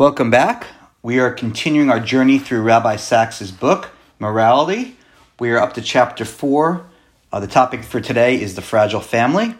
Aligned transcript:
Welcome 0.00 0.30
back. 0.30 0.66
We 1.02 1.20
are 1.20 1.30
continuing 1.30 1.90
our 1.90 2.00
journey 2.00 2.38
through 2.38 2.62
Rabbi 2.62 2.96
Sacks's 2.96 3.52
book, 3.52 3.90
Morality. 4.18 4.96
We 5.38 5.50
are 5.50 5.58
up 5.58 5.74
to 5.74 5.82
chapter 5.82 6.24
4. 6.24 6.86
Uh, 7.30 7.40
the 7.40 7.46
topic 7.46 7.84
for 7.84 8.00
today 8.00 8.40
is 8.40 8.54
the 8.54 8.62
fragile 8.62 9.02
family. 9.02 9.54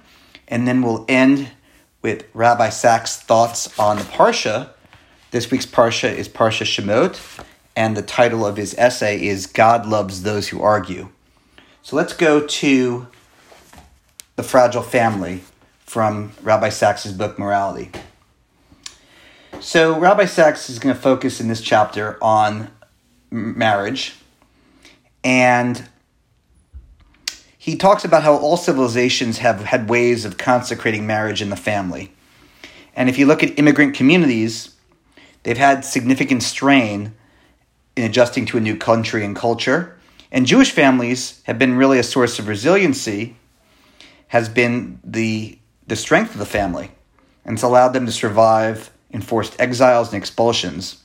And 0.49 0.67
then 0.67 0.81
we'll 0.81 1.05
end 1.11 1.51
with 2.01 2.25
Rabbi 2.33 2.71
Sacks' 2.71 3.21
thoughts 3.21 3.79
on 3.79 3.99
the 3.99 4.05
Parsha. 4.05 4.71
This 5.31 5.51
week's 5.51 5.67
Parsha 5.67 6.11
is 6.11 6.27
Parsha 6.27 6.65
Shemot, 6.65 7.45
and 7.77 7.95
the 7.95 8.01
title 8.01 8.47
of 8.47 8.57
his 8.57 8.75
essay 8.79 9.23
is 9.23 9.47
God 9.47 9.85
Loves 9.85 10.23
Those 10.23 10.49
Who 10.49 10.63
Argue. 10.63 11.11
So 11.83 11.97
let's 11.97 12.15
go 12.15 12.47
to 12.47 13.09
the 14.37 14.43
fragile 14.43 14.81
family 14.81 15.43
from 15.81 16.33
Rabbi 16.43 16.71
Sacks's 16.71 17.13
book, 17.13 17.39
Morality. 17.39 17.91
So, 19.63 19.99
Rabbi 19.99 20.25
Sacks 20.25 20.71
is 20.71 20.79
going 20.79 20.95
to 20.95 21.01
focus 21.01 21.39
in 21.39 21.49
this 21.49 21.61
chapter 21.61 22.17
on 22.23 22.71
marriage. 23.31 24.17
And 25.23 25.87
he 27.59 27.77
talks 27.77 28.03
about 28.03 28.23
how 28.23 28.37
all 28.37 28.57
civilizations 28.57 29.37
have 29.39 29.65
had 29.65 29.91
ways 29.91 30.25
of 30.25 30.39
consecrating 30.39 31.07
marriage 31.07 31.43
in 31.43 31.51
the 31.51 31.57
family. 31.57 32.11
And 32.97 33.11
if 33.11 33.19
you 33.19 33.27
look 33.27 33.43
at 33.43 33.59
immigrant 33.59 33.95
communities, 33.95 34.77
they've 35.43 35.59
had 35.59 35.85
significant 35.85 36.43
strain 36.43 37.13
in 37.97 38.05
adjusting 38.05 38.47
to 38.47 38.57
a 38.57 38.61
new 38.61 38.79
country 38.79 39.27
and 39.27 39.37
culture. 39.37 39.99
And 40.33 40.47
Jewish 40.47 40.71
families 40.71 41.43
have 41.45 41.59
been 41.59 41.77
really 41.77 41.99
a 41.99 42.03
source 42.03 42.39
of 42.39 42.49
resiliency, 42.49 43.37
has 44.29 44.49
been 44.49 45.01
the, 45.05 45.59
the 45.87 45.97
strength 45.97 46.33
of 46.33 46.39
the 46.39 46.47
family. 46.47 46.93
And 47.45 47.57
it's 47.57 47.63
allowed 47.63 47.91
them 47.91 48.07
to 48.07 48.13
survive 48.13 48.91
enforced 49.13 49.61
exiles 49.61 50.13
and 50.13 50.17
expulsions. 50.17 51.03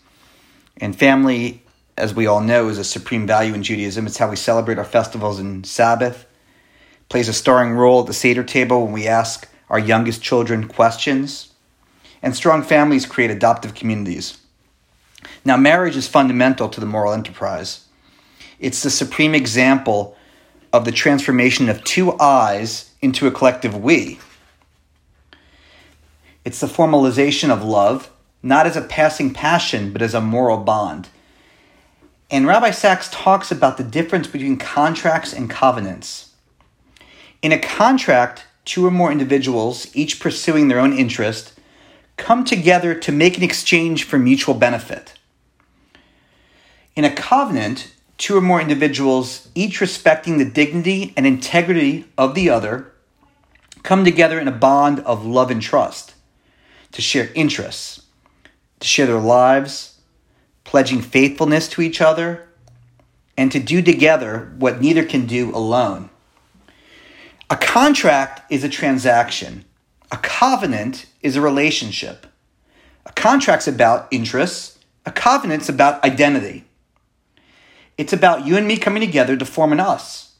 And 0.77 0.96
family, 0.96 1.63
as 1.98 2.13
we 2.13 2.27
all 2.27 2.41
know, 2.41 2.70
is 2.70 2.77
a 2.77 2.84
supreme 2.84 3.26
value 3.26 3.54
in 3.54 3.63
Judaism. 3.63 4.05
It's 4.05 4.18
how 4.18 4.30
we 4.30 4.35
celebrate 4.35 4.77
our 4.77 4.85
festivals 4.85 5.40
and 5.40 5.66
Sabbath. 5.66 6.24
It 6.24 7.10
plays 7.10 7.30
a 7.30 7.34
starring 7.34 7.74
role 7.74 8.02
at 8.02 8.07
the 8.07 8.13
Seder 8.13 8.43
table 8.43 8.84
when 8.84 8.93
we 8.93 9.07
ask 9.07 9.49
our 9.70 9.80
youngest 9.80 10.21
children 10.21 10.68
questions. 10.68 11.54
And 12.21 12.35
strong 12.35 12.63
families 12.63 13.05
create 13.05 13.32
adoptive 13.32 13.76
communities. 13.76 14.37
Now, 15.43 15.58
marriage 15.58 15.96
is 15.96 16.08
fundamental 16.08 16.70
to 16.70 16.80
the 16.80 16.85
moral 16.85 17.13
enterprise. 17.13 17.85
It's 18.60 18.84
the 18.84 18.90
supreme 18.90 19.35
example 19.35 20.15
of 20.71 20.85
the 20.85 20.91
transformation 20.91 21.70
of 21.70 21.84
two 21.84 22.13
I's 22.20 22.91
into 23.02 23.27
a 23.27 23.32
collective 23.32 23.82
we. 23.82 24.20
It's 26.46 26.60
the 26.60 26.68
formalization 26.68 27.49
of 27.49 27.63
love, 27.63 28.12
not 28.43 28.68
as 28.68 28.77
a 28.77 28.82
passing 28.82 29.34
passion, 29.34 29.91
but 29.91 30.04
as 30.04 30.13
a 30.13 30.21
moral 30.21 30.57
bond. 30.57 31.10
And 32.29 32.46
Rabbi 32.46 32.70
Sacks 32.70 33.10
talks 33.12 33.52
about 33.52 33.77
the 33.77 33.84
difference 33.84 34.27
between 34.27 34.57
contracts 34.57 35.34
and 35.34 35.49
covenants. 35.49 36.34
In 37.41 37.52
a 37.52 37.57
contract, 37.57 38.46
two 38.63 38.85
or 38.85 38.91
more 38.91 39.12
individuals, 39.12 39.87
each 39.96 40.20
pursuing 40.20 40.68
their 40.68 40.79
own 40.79 40.96
interest, 40.96 41.54
come 42.15 42.46
together 42.46 42.93
to 42.93 43.12
make 43.12 43.37
an 43.37 43.43
exchange 43.43 44.04
for 44.04 44.20
mutual 44.20 44.54
benefit. 44.54 45.13
In 46.96 47.05
a 47.05 47.13
covenant, 47.13 47.91
two 48.20 48.37
or 48.37 48.41
more 48.41 48.62
individuals, 48.62 49.49
each 49.55 49.82
respecting 49.82 50.37
the 50.37 50.46
dignity 50.46 51.12
and 51.18 51.26
integrity 51.26 52.05
of 52.20 52.35
the 52.35 52.52
other, 52.52 52.91
come 53.82 54.05
together 54.05 54.40
in 54.40 54.48
a 54.48 54.52
bond 54.52 54.99
of 54.99 55.26
love 55.26 55.49
and 55.49 55.62
trust 55.62 56.15
to 56.96 57.01
share 57.01 57.29
interests, 57.35 58.04
to 58.79 58.88
share 58.88 59.05
their 59.05 59.20
lives, 59.20 59.99
pledging 60.63 61.02
faithfulness 61.02 61.68
to 61.68 61.82
each 61.82 61.99
other, 61.99 62.48
and 63.35 63.52
to 63.52 63.60
do 63.60 63.82
together 63.82 64.53
what 64.57 64.79
neither 64.79 65.03
can 65.03 65.25
do 65.25 65.53
alone. 65.53 66.09
A 67.50 67.58
contract 67.58 68.50
is 68.50 68.64
a 68.64 68.70
transaction. 68.70 69.66
A 70.09 70.16
covenant 70.16 71.08
is 71.22 71.36
a 71.36 71.42
relationship. 71.42 72.28
A 73.06 73.12
contract's 73.12 73.68
about 73.68 74.08
interests. 74.09 74.80
A 75.06 75.12
covenant's 75.12 75.68
about 75.68 76.02
identity. 76.02 76.64
It's 77.97 78.14
about 78.14 78.47
you 78.47 78.56
and 78.56 78.66
me 78.66 78.78
coming 78.78 79.02
together 79.02 79.36
to 79.36 79.46
form 79.46 79.74
an 79.74 79.81
us. 79.81 80.36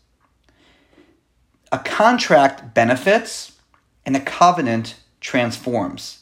A 1.74 1.80
contract 1.80 2.74
benefits 2.74 3.60
and 4.06 4.16
a 4.16 4.22
covenant 4.22 4.96
transforms. 5.20 6.22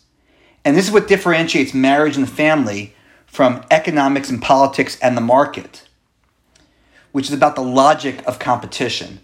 And 0.65 0.75
this 0.77 0.87
is 0.87 0.91
what 0.91 1.07
differentiates 1.07 1.73
marriage 1.73 2.15
and 2.15 2.25
the 2.25 2.31
family 2.31 2.95
from 3.25 3.65
economics 3.71 4.29
and 4.29 4.41
politics 4.41 4.97
and 5.01 5.17
the 5.17 5.21
market, 5.21 5.87
which 7.11 7.27
is 7.27 7.33
about 7.33 7.55
the 7.55 7.61
logic 7.61 8.23
of 8.27 8.39
competition. 8.39 9.19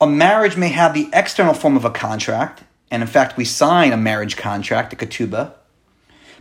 A 0.00 0.06
marriage 0.06 0.56
may 0.56 0.68
have 0.68 0.94
the 0.94 1.08
external 1.12 1.54
form 1.54 1.76
of 1.76 1.84
a 1.84 1.90
contract, 1.90 2.64
and 2.90 3.02
in 3.02 3.08
fact, 3.08 3.36
we 3.36 3.44
sign 3.44 3.92
a 3.92 3.96
marriage 3.96 4.36
contract, 4.36 4.92
a 4.92 4.96
ketubah, 4.96 5.52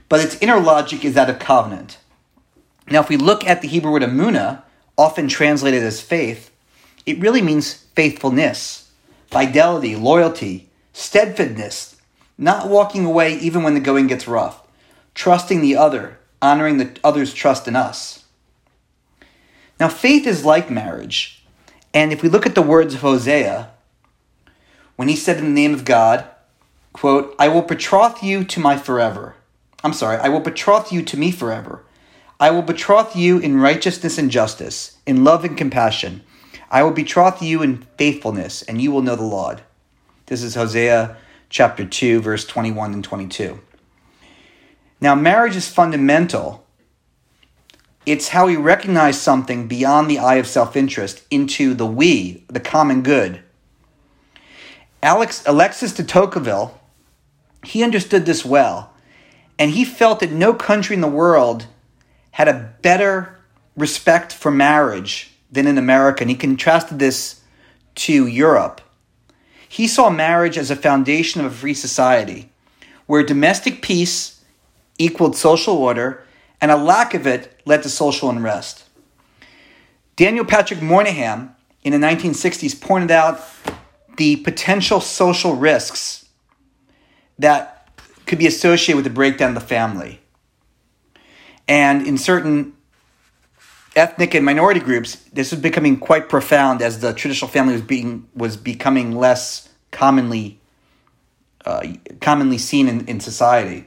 but 0.09 0.19
its 0.19 0.41
inner 0.41 0.59
logic 0.59 1.05
is 1.05 1.13
that 1.13 1.29
of 1.29 1.39
covenant. 1.39 1.97
Now, 2.89 3.01
if 3.01 3.09
we 3.09 3.17
look 3.17 3.45
at 3.45 3.61
the 3.61 3.67
Hebrew 3.67 3.91
word 3.91 4.01
emunah, 4.01 4.63
often 4.97 5.27
translated 5.27 5.83
as 5.83 6.01
faith, 6.01 6.51
it 7.05 7.19
really 7.19 7.41
means 7.41 7.73
faithfulness, 7.95 8.91
fidelity, 9.27 9.95
loyalty, 9.95 10.69
steadfastness, 10.91 11.95
not 12.38 12.69
walking 12.69 13.06
away 13.06 13.38
even 13.38 13.64
when 13.64 13.74
the 13.74 13.80
going 13.80 14.08
gets 14.08 14.28
rough, 14.28 14.64
trusting 15.14 15.62
the 15.62 15.75
other, 15.75 16.19
honoring 16.42 16.78
the 16.78 16.97
other's 17.03 17.34
trust 17.34 17.68
in 17.68 17.75
us. 17.75 18.25
Now, 19.80 19.88
faith 19.88 20.28
is 20.28 20.46
like 20.46 20.69
marriage. 20.69 21.44
And 21.94 22.14
if 22.14 22.22
we 22.22 22.30
look 22.30 22.46
at 22.46 22.56
the 22.56 22.62
words 22.62 22.94
of 22.94 23.02
Hosea, 23.02 23.72
when 24.96 25.08
he 25.08 25.16
said 25.16 25.38
in 25.38 25.46
the 25.46 25.52
name 25.52 25.74
of 25.74 25.86
God, 25.86 26.25
quote, 26.94 27.36
I 27.40 27.47
will 27.47 27.64
betroth 27.64 28.24
you 28.24 28.44
to 28.44 28.59
my 28.59 28.78
forever. 28.78 29.36
I'm 29.84 29.94
sorry, 29.94 30.18
I 30.18 30.30
will 30.30 30.40
betroth 30.40 30.92
you 30.92 31.02
to 31.02 31.18
me 31.18 31.31
forever. 31.31 31.84
I 32.40 32.52
will 32.52 32.62
betroth 32.62 33.16
you 33.16 33.40
in 33.40 33.59
righteousness 33.59 34.18
and 34.18 34.31
justice, 34.31 34.98
in 35.06 35.24
love 35.24 35.44
and 35.44 35.58
compassion. 35.58 36.22
I 36.69 36.84
will 36.84 36.92
betroth 36.92 37.42
you 37.42 37.62
in 37.62 37.86
faithfulness, 37.98 38.62
and 38.62 38.81
you 38.81 38.92
will 38.92 39.02
know 39.02 39.16
the 39.16 39.24
Lord. 39.24 39.62
This 40.28 40.42
is 40.42 40.56
Hosea 40.56 41.18
chapter 41.51 41.85
2, 41.85 42.22
verse 42.22 42.45
21 42.45 42.94
and 42.94 43.03
22. 43.03 43.59
Now, 45.00 45.13
marriage 45.13 45.56
is 45.56 45.67
fundamental. 45.67 46.66
It's 48.06 48.29
how 48.29 48.47
we 48.47 48.56
recognize 48.56 49.22
something 49.22 49.67
beyond 49.67 50.09
the 50.09 50.17
eye 50.17 50.35
of 50.35 50.47
self 50.47 50.75
interest 50.75 51.22
into 51.29 51.75
the 51.75 51.85
we, 51.85 52.45
the 52.47 52.59
common 52.59 53.03
good. 53.03 53.44
Alex, 55.03 55.44
Alexis 55.45 55.94
de 55.94 56.03
Tocqueville, 56.03 56.79
he 57.63 57.83
understood 57.83 58.25
this 58.25 58.45
well, 58.45 58.94
and 59.59 59.72
he 59.72 59.83
felt 59.83 60.22
that 60.22 60.31
no 60.31 60.53
country 60.53 60.95
in 60.95 61.01
the 61.01 61.07
world 61.07 61.68
had 62.31 62.47
a 62.47 62.73
better 62.81 63.38
respect 63.75 64.31
for 64.31 64.51
marriage 64.51 65.31
than 65.51 65.68
in 65.68 65.78
America. 65.78 66.22
And 66.22 66.29
he 66.29 66.35
contrasted 66.35 66.97
this 66.97 67.41
to 67.95 68.25
Europe. 68.25 68.81
He 69.71 69.87
saw 69.87 70.09
marriage 70.09 70.57
as 70.57 70.69
a 70.69 70.75
foundation 70.75 71.39
of 71.39 71.49
a 71.49 71.55
free 71.55 71.73
society 71.73 72.51
where 73.05 73.23
domestic 73.23 73.81
peace 73.81 74.43
equaled 74.97 75.37
social 75.37 75.77
order 75.77 76.25
and 76.59 76.71
a 76.71 76.75
lack 76.75 77.13
of 77.13 77.25
it 77.25 77.57
led 77.63 77.81
to 77.83 77.89
social 77.89 78.29
unrest. 78.29 78.83
Daniel 80.17 80.43
Patrick 80.43 80.81
Moynihan 80.81 81.55
in 81.85 81.93
the 81.93 82.05
1960s 82.05 82.81
pointed 82.81 83.11
out 83.11 83.39
the 84.17 84.35
potential 84.35 84.99
social 84.99 85.55
risks 85.55 86.27
that 87.39 87.89
could 88.25 88.39
be 88.39 88.47
associated 88.47 88.97
with 88.97 89.05
the 89.05 89.09
breakdown 89.09 89.55
of 89.55 89.63
the 89.63 89.65
family. 89.65 90.19
And 91.69 92.06
in 92.06 92.17
certain 92.17 92.74
ethnic 93.95 94.33
and 94.33 94.45
minority 94.45 94.79
groups, 94.79 95.15
this 95.33 95.51
was 95.51 95.59
becoming 95.59 95.97
quite 95.97 96.29
profound 96.29 96.81
as 96.81 96.99
the 96.99 97.13
traditional 97.13 97.49
family 97.49 97.73
was 97.73 97.81
being 97.81 98.27
was 98.35 98.57
becoming 98.57 99.15
less 99.15 99.69
commonly 99.91 100.59
uh, 101.65 101.85
commonly 102.19 102.57
seen 102.57 102.88
in, 102.88 103.05
in 103.07 103.19
society. 103.19 103.85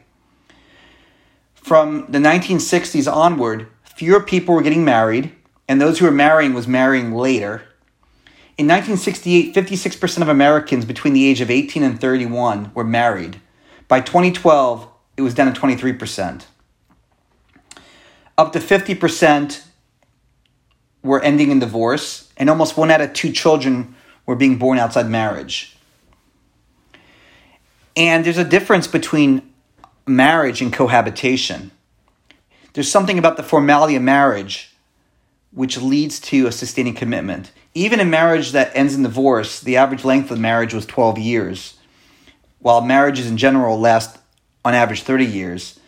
From 1.54 2.06
the 2.10 2.18
1960s 2.18 3.10
onward, 3.10 3.68
fewer 3.82 4.20
people 4.20 4.54
were 4.54 4.62
getting 4.62 4.84
married, 4.84 5.32
and 5.66 5.80
those 5.80 5.98
who 5.98 6.04
were 6.04 6.12
marrying 6.12 6.52
was 6.52 6.68
marrying 6.68 7.12
later. 7.12 7.62
In 8.56 8.68
1968, 8.68 9.54
56% 9.54 10.22
of 10.22 10.28
Americans 10.28 10.84
between 10.84 11.14
the 11.14 11.26
age 11.26 11.40
of 11.40 11.50
18 11.50 11.82
and 11.82 12.00
31 12.00 12.70
were 12.74 12.84
married. 12.84 13.40
By 13.88 14.00
2012, 14.00 14.86
it 15.16 15.22
was 15.22 15.34
down 15.34 15.52
to 15.52 15.60
23%. 15.60 16.44
Up 18.36 18.52
to 18.52 18.58
50% 18.58 19.64
were 21.04 21.22
ending 21.22 21.52
in 21.52 21.60
divorce, 21.60 22.32
and 22.36 22.50
almost 22.50 22.76
one 22.76 22.90
out 22.90 23.00
of 23.00 23.12
two 23.12 23.30
children 23.30 23.94
were 24.26 24.34
being 24.34 24.56
born 24.56 24.78
outside 24.78 25.08
marriage. 25.08 25.76
And 27.94 28.24
there's 28.24 28.38
a 28.38 28.44
difference 28.44 28.88
between 28.88 29.52
marriage 30.06 30.60
and 30.60 30.72
cohabitation. 30.72 31.70
There's 32.72 32.90
something 32.90 33.18
about 33.18 33.36
the 33.36 33.42
formality 33.44 33.94
of 33.94 34.02
marriage 34.02 34.74
which 35.52 35.80
leads 35.80 36.18
to 36.18 36.48
a 36.48 36.52
sustaining 36.52 36.94
commitment. 36.94 37.52
Even 37.74 38.00
in 38.00 38.10
marriage 38.10 38.50
that 38.50 38.72
ends 38.74 38.94
in 38.96 39.04
divorce, 39.04 39.60
the 39.60 39.76
average 39.76 40.04
length 40.04 40.30
of 40.32 40.40
marriage 40.40 40.74
was 40.74 40.84
12 40.84 41.18
years, 41.18 41.74
while 42.58 42.80
marriages 42.80 43.28
in 43.28 43.36
general 43.36 43.78
last 43.78 44.18
on 44.64 44.74
average 44.74 45.02
30 45.02 45.24
years. 45.24 45.78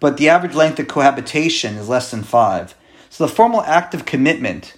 But 0.00 0.18
the 0.18 0.28
average 0.28 0.54
length 0.54 0.78
of 0.78 0.88
cohabitation 0.88 1.76
is 1.76 1.88
less 1.88 2.10
than 2.10 2.22
five. 2.22 2.74
So 3.16 3.26
the 3.26 3.32
formal 3.32 3.62
act 3.62 3.94
of 3.94 4.04
commitment, 4.04 4.74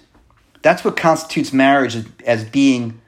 that's 0.61 0.85
what 0.85 0.95
constitutes 0.95 1.51
marriage 1.51 1.97
as 2.25 2.45
being 2.45 3.01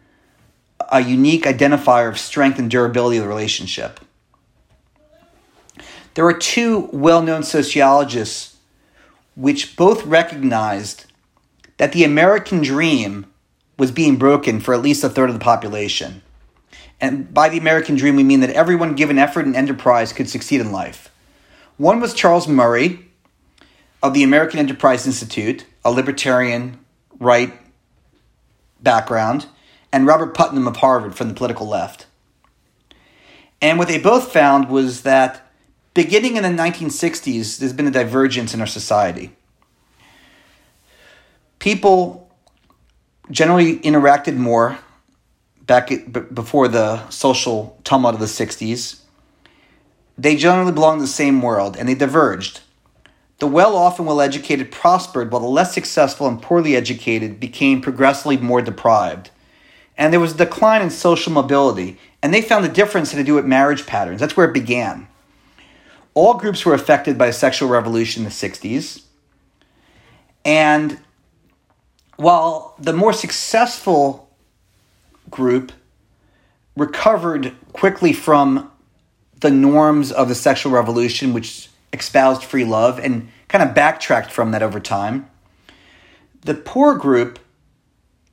a 0.91 0.99
unique 0.99 1.45
identifier 1.45 2.09
of 2.09 2.19
strength 2.19 2.59
and 2.59 2.69
durability 2.69 3.15
of 3.15 3.23
the 3.23 3.29
relationship. 3.29 4.01
There 6.15 6.25
are 6.25 6.37
two 6.37 6.89
well 6.91 7.21
known 7.21 7.43
sociologists 7.43 8.57
which 9.35 9.77
both 9.77 10.05
recognized 10.05 11.05
that 11.77 11.93
the 11.93 12.03
American 12.03 12.61
dream 12.61 13.25
was 13.79 13.89
being 13.89 14.17
broken 14.17 14.59
for 14.59 14.73
at 14.73 14.81
least 14.81 15.01
a 15.01 15.09
third 15.09 15.29
of 15.29 15.39
the 15.39 15.39
population. 15.39 16.23
And 16.99 17.33
by 17.33 17.47
the 17.47 17.57
American 17.57 17.95
dream, 17.95 18.17
we 18.17 18.25
mean 18.25 18.41
that 18.41 18.49
everyone 18.49 18.95
given 18.95 19.17
effort 19.17 19.45
and 19.45 19.55
enterprise 19.55 20.11
could 20.11 20.27
succeed 20.27 20.59
in 20.59 20.73
life. 20.73 21.09
One 21.77 22.01
was 22.01 22.13
Charles 22.13 22.49
Murray 22.49 23.10
of 24.03 24.13
the 24.13 24.24
American 24.24 24.59
Enterprise 24.59 25.06
Institute, 25.06 25.65
a 25.86 25.92
libertarian 25.92 26.80
right 27.19 27.53
background, 28.81 29.45
and 29.92 30.07
Robert 30.07 30.33
Putnam 30.33 30.68
of 30.68 30.77
Harvard 30.77 31.15
from 31.15 31.27
the 31.27 31.33
political 31.33 31.68
left. 31.68 32.07
And 33.62 33.77
what 33.77 33.88
they 33.88 34.00
both 34.00 34.31
found 34.31 34.69
was 34.69 35.03
that 35.03 35.51
beginning 35.94 36.36
in 36.36 36.44
the 36.44 36.50
1960s, 36.50 37.59
there's 37.59 37.74
been 37.74 37.88
a 37.88 37.92
divergence 37.92 38.53
in 38.53 38.62
our 38.62 38.68
society. 38.68 39.36
People 41.59 42.30
generally 43.30 43.77
interacted 43.80 44.36
more 44.36 44.80
back 45.68 45.92
before 46.33 46.68
the 46.68 47.07
social 47.09 47.80
tumult 47.83 48.15
of 48.15 48.19
the 48.19 48.25
60s. 48.25 49.01
They 50.18 50.36
generally 50.36 50.71
belonged 50.71 51.00
to 51.00 51.03
the 51.03 51.07
same 51.07 51.42
world 51.42 51.77
and 51.77 51.88
they 51.88 51.95
diverged. 51.95 52.62
The 53.41 53.47
well 53.47 53.75
off 53.75 53.97
and 53.97 54.07
well 54.07 54.21
educated 54.21 54.69
prospered, 54.71 55.31
while 55.31 55.41
the 55.41 55.47
less 55.47 55.73
successful 55.73 56.27
and 56.27 56.39
poorly 56.39 56.75
educated 56.75 57.39
became 57.39 57.81
progressively 57.81 58.38
more 58.38 58.61
deprived. 58.61 59.31
And 59.97 60.13
there 60.13 60.19
was 60.19 60.35
a 60.35 60.38
decline 60.38 60.83
in 60.83 60.91
social 60.91 61.33
mobility, 61.33 61.97
and 62.21 62.31
they 62.31 62.43
found 62.43 62.63
the 62.63 62.69
difference 62.69 63.11
had 63.11 63.17
to 63.17 63.23
do 63.23 63.33
with 63.33 63.45
marriage 63.45 63.88
patterns. 63.88 64.19
That's 64.19 64.38
where 64.38 64.47
it 64.47 64.53
began. 64.53 65.07
All 66.13 66.35
groups 66.35 66.63
were 66.63 66.75
affected 66.75 67.17
by 67.17 67.25
the 67.25 67.33
sexual 67.33 67.67
revolution 67.67 68.21
in 68.21 68.25
the 68.25 68.29
60s. 68.29 69.05
And 70.45 70.99
while 72.17 72.75
the 72.77 72.93
more 72.93 73.11
successful 73.11 74.29
group 75.31 75.71
recovered 76.77 77.55
quickly 77.73 78.13
from 78.13 78.71
the 79.39 79.49
norms 79.49 80.11
of 80.11 80.29
the 80.29 80.35
sexual 80.35 80.71
revolution, 80.71 81.33
which 81.33 81.70
espoused 81.93 82.43
free 82.43 82.63
love, 82.63 82.99
and 82.99 83.29
kind 83.47 83.67
of 83.67 83.75
backtracked 83.75 84.31
from 84.31 84.51
that 84.51 84.63
over 84.63 84.79
time. 84.79 85.29
The 86.41 86.53
poor 86.53 86.95
group 86.95 87.39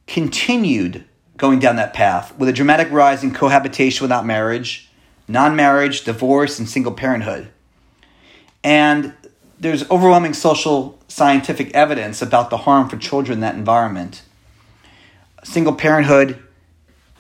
continued 0.06 1.05
going 1.37 1.58
down 1.58 1.76
that 1.76 1.94
path 1.94 2.37
with 2.38 2.49
a 2.49 2.52
dramatic 2.52 2.90
rise 2.90 3.22
in 3.22 3.32
cohabitation 3.32 4.05
without 4.05 4.26
marriage, 4.26 4.90
non 5.26 5.56
marriage, 5.56 6.05
divorce, 6.05 6.58
and 6.58 6.69
single 6.69 6.93
parenthood. 6.93 7.49
And 8.64 9.14
there's 9.60 9.88
overwhelming 9.90 10.34
social 10.34 10.99
scientific 11.08 11.75
evidence 11.75 12.22
about 12.22 12.50
the 12.50 12.58
harm 12.58 12.88
for 12.88 12.96
children 12.96 13.38
in 13.38 13.40
that 13.40 13.55
environment. 13.55 14.22
Single 15.44 15.75
parenthood 15.75 16.43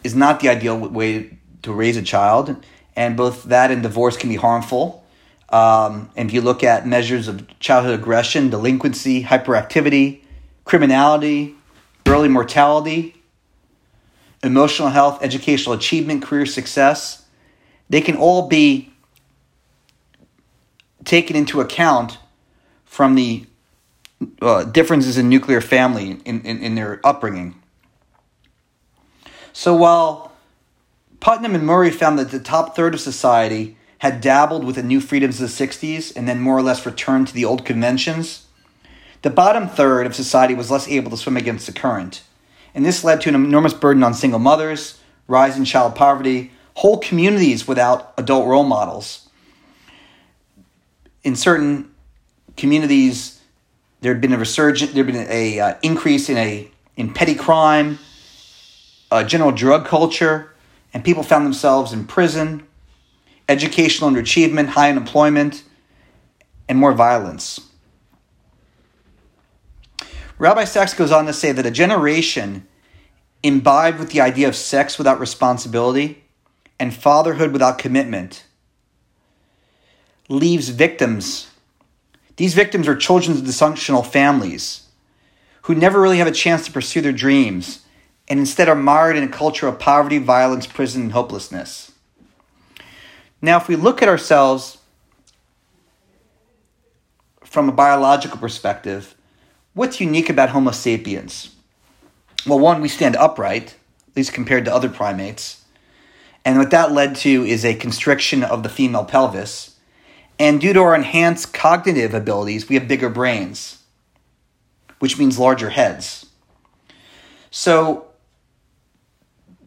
is 0.04 0.14
not 0.14 0.40
the 0.40 0.48
ideal 0.48 0.78
way 0.78 1.38
to 1.62 1.72
raise 1.72 1.96
a 1.96 2.02
child, 2.02 2.56
and 2.96 3.16
both 3.16 3.44
that 3.44 3.70
and 3.70 3.82
divorce 3.82 4.16
can 4.16 4.28
be 4.28 4.36
harmful. 4.36 5.04
Um, 5.50 6.10
and 6.14 6.28
if 6.28 6.34
you 6.34 6.40
look 6.42 6.62
at 6.62 6.86
measures 6.86 7.26
of 7.26 7.58
childhood 7.58 7.98
aggression, 7.98 8.50
delinquency, 8.50 9.24
hyperactivity, 9.24 10.22
criminality, 10.64 11.54
early 12.06 12.28
mortality, 12.28 13.14
emotional 14.42 14.88
health, 14.88 15.22
educational 15.22 15.74
achievement, 15.74 16.22
career 16.22 16.44
success, 16.44 17.24
they 17.88 18.00
can 18.00 18.16
all 18.16 18.48
be 18.48 18.92
taken 21.04 21.34
into 21.34 21.60
account 21.60 22.18
from 22.84 23.14
the 23.14 23.46
uh, 24.42 24.64
differences 24.64 25.16
in 25.16 25.28
nuclear 25.28 25.60
family 25.60 26.10
in, 26.24 26.42
in, 26.42 26.58
in 26.58 26.74
their 26.74 27.00
upbringing. 27.04 27.54
So 29.54 29.74
while 29.74 30.32
Putnam 31.20 31.54
and 31.54 31.64
Murray 31.64 31.90
found 31.90 32.18
that 32.18 32.30
the 32.30 32.38
top 32.38 32.76
third 32.76 32.92
of 32.92 33.00
society 33.00 33.77
had 33.98 34.20
dabbled 34.20 34.64
with 34.64 34.76
the 34.76 34.82
new 34.82 35.00
freedoms 35.00 35.40
of 35.40 35.48
the 35.48 35.66
60s 35.66 36.16
and 36.16 36.28
then 36.28 36.40
more 36.40 36.56
or 36.56 36.62
less 36.62 36.86
returned 36.86 37.28
to 37.28 37.34
the 37.34 37.44
old 37.44 37.64
conventions, 37.64 38.46
the 39.22 39.30
bottom 39.30 39.68
third 39.68 40.06
of 40.06 40.14
society 40.14 40.54
was 40.54 40.70
less 40.70 40.86
able 40.88 41.10
to 41.10 41.16
swim 41.16 41.36
against 41.36 41.66
the 41.66 41.72
current. 41.72 42.22
And 42.74 42.84
this 42.84 43.02
led 43.02 43.20
to 43.22 43.28
an 43.28 43.34
enormous 43.34 43.74
burden 43.74 44.04
on 44.04 44.14
single 44.14 44.38
mothers, 44.38 45.00
rise 45.26 45.56
in 45.56 45.64
child 45.64 45.96
poverty, 45.96 46.52
whole 46.74 46.98
communities 46.98 47.66
without 47.66 48.14
adult 48.16 48.46
role 48.46 48.62
models. 48.62 49.28
In 51.24 51.34
certain 51.34 51.92
communities, 52.56 53.40
there 54.00 54.12
had 54.12 54.20
been 54.20 54.32
a 54.32 54.38
resurgence, 54.38 54.92
there 54.92 55.04
had 55.04 55.12
been 55.12 55.26
a 55.28 55.58
uh, 55.58 55.74
increase 55.82 56.28
in 56.28 56.36
a 56.36 56.70
in 56.96 57.12
petty 57.12 57.34
crime, 57.34 57.98
a 59.10 59.24
general 59.24 59.50
drug 59.50 59.86
culture, 59.86 60.54
and 60.94 61.04
people 61.04 61.24
found 61.24 61.44
themselves 61.44 61.92
in 61.92 62.06
prison, 62.06 62.67
educational 63.48 64.10
underachievement, 64.10 64.68
high 64.68 64.90
unemployment, 64.90 65.64
and 66.68 66.78
more 66.78 66.92
violence. 66.92 67.60
Rabbi 70.38 70.64
Sacks 70.64 70.94
goes 70.94 71.10
on 71.10 71.26
to 71.26 71.32
say 71.32 71.50
that 71.52 71.66
a 71.66 71.70
generation 71.70 72.66
imbibed 73.42 73.98
with 73.98 74.10
the 74.10 74.20
idea 74.20 74.48
of 74.48 74.54
sex 74.54 74.98
without 74.98 75.18
responsibility 75.18 76.24
and 76.78 76.94
fatherhood 76.94 77.52
without 77.52 77.78
commitment 77.78 78.44
leaves 80.28 80.68
victims. 80.68 81.50
These 82.36 82.54
victims 82.54 82.86
are 82.86 82.94
children 82.94 83.36
of 83.36 83.42
dysfunctional 83.42 84.06
families 84.06 84.88
who 85.62 85.74
never 85.74 86.00
really 86.00 86.18
have 86.18 86.26
a 86.26 86.32
chance 86.32 86.66
to 86.66 86.72
pursue 86.72 87.00
their 87.00 87.12
dreams 87.12 87.84
and 88.28 88.38
instead 88.38 88.68
are 88.68 88.74
mired 88.74 89.16
in 89.16 89.24
a 89.24 89.28
culture 89.28 89.66
of 89.66 89.78
poverty, 89.78 90.18
violence, 90.18 90.66
prison, 90.66 91.02
and 91.02 91.12
hopelessness. 91.12 91.87
Now, 93.40 93.56
if 93.58 93.68
we 93.68 93.76
look 93.76 94.02
at 94.02 94.08
ourselves 94.08 94.78
from 97.44 97.68
a 97.68 97.72
biological 97.72 98.38
perspective, 98.38 99.14
what's 99.74 100.00
unique 100.00 100.28
about 100.28 100.50
Homo 100.50 100.72
sapiens? 100.72 101.54
Well, 102.46 102.58
one, 102.58 102.80
we 102.80 102.88
stand 102.88 103.16
upright, 103.16 103.76
at 104.08 104.16
least 104.16 104.32
compared 104.32 104.64
to 104.64 104.74
other 104.74 104.88
primates. 104.88 105.64
And 106.44 106.58
what 106.58 106.70
that 106.70 106.92
led 106.92 107.16
to 107.16 107.44
is 107.44 107.64
a 107.64 107.74
constriction 107.74 108.42
of 108.42 108.62
the 108.62 108.68
female 108.68 109.04
pelvis. 109.04 109.76
And 110.38 110.60
due 110.60 110.72
to 110.72 110.80
our 110.80 110.94
enhanced 110.94 111.52
cognitive 111.52 112.14
abilities, 112.14 112.68
we 112.68 112.76
have 112.76 112.88
bigger 112.88 113.08
brains, 113.08 113.82
which 114.98 115.18
means 115.18 115.38
larger 115.38 115.70
heads. 115.70 116.26
So, 117.50 118.06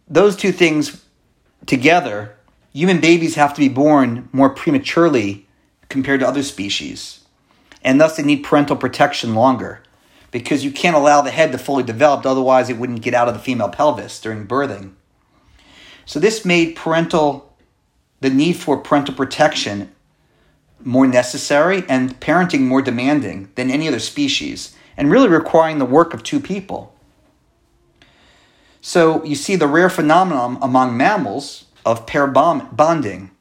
those 0.07 0.35
two 0.35 0.51
things 0.51 1.05
together, 1.65 2.35
human 2.73 2.99
babies 2.99 3.35
have 3.35 3.53
to 3.53 3.59
be 3.59 3.69
born 3.69 4.29
more 4.31 4.49
prematurely 4.49 5.47
compared 5.89 6.19
to 6.21 6.27
other 6.27 6.43
species. 6.43 7.21
And 7.83 7.99
thus, 7.99 8.17
they 8.17 8.23
need 8.23 8.43
parental 8.43 8.75
protection 8.75 9.35
longer 9.35 9.81
because 10.29 10.63
you 10.63 10.71
can't 10.71 10.95
allow 10.95 11.21
the 11.21 11.31
head 11.31 11.51
to 11.51 11.57
fully 11.57 11.83
develop, 11.83 12.25
otherwise, 12.25 12.69
it 12.69 12.77
wouldn't 12.77 13.01
get 13.01 13.13
out 13.13 13.27
of 13.27 13.33
the 13.33 13.39
female 13.39 13.69
pelvis 13.69 14.19
during 14.21 14.47
birthing. 14.47 14.93
So, 16.05 16.19
this 16.19 16.45
made 16.45 16.75
parental, 16.75 17.55
the 18.21 18.29
need 18.29 18.53
for 18.53 18.77
parental 18.77 19.15
protection 19.15 19.91
more 20.85 21.07
necessary 21.07 21.83
and 21.87 22.19
parenting 22.19 22.61
more 22.61 22.81
demanding 22.81 23.49
than 23.55 23.69
any 23.69 23.87
other 23.87 23.99
species, 23.99 24.75
and 24.97 25.11
really 25.11 25.27
requiring 25.27 25.79
the 25.79 25.85
work 25.85 26.13
of 26.13 26.23
two 26.23 26.39
people. 26.39 26.95
So 28.81 29.23
you 29.23 29.35
see 29.35 29.55
the 29.55 29.67
rare 29.67 29.89
phenomenon 29.89 30.57
among 30.61 30.97
mammals 30.97 31.65
of 31.85 32.05
pair 32.05 32.27
bonding. 32.27 33.31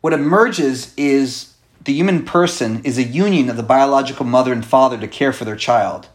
What 0.00 0.12
emerges 0.12 0.94
is 0.96 1.54
the 1.84 1.92
human 1.92 2.24
person 2.24 2.82
is 2.84 2.98
a 2.98 3.02
union 3.02 3.48
of 3.48 3.56
the 3.56 3.62
biological 3.62 4.26
mother 4.26 4.52
and 4.52 4.64
father 4.64 4.98
to 4.98 5.08
care 5.08 5.32
for 5.32 5.44
their 5.44 5.56
child. 5.56 6.08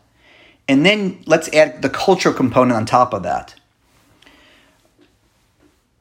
And 0.67 0.85
then 0.85 1.21
let's 1.25 1.53
add 1.53 1.81
the 1.81 1.89
cultural 1.89 2.33
component 2.33 2.77
on 2.77 2.85
top 2.85 3.13
of 3.13 3.23
that. 3.23 3.55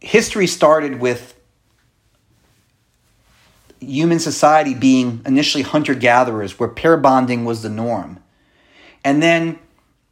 history 0.00 0.46
started 0.46 1.00
with 1.00 1.34
human 3.80 4.18
society 4.18 4.74
being 4.74 5.22
initially 5.24 5.62
hunter 5.62 5.94
gatherers, 5.94 6.58
where 6.58 6.68
pair 6.68 6.96
bonding 6.96 7.44
was 7.44 7.62
the 7.62 7.68
norm. 7.68 8.18
And 9.04 9.22
then 9.22 9.58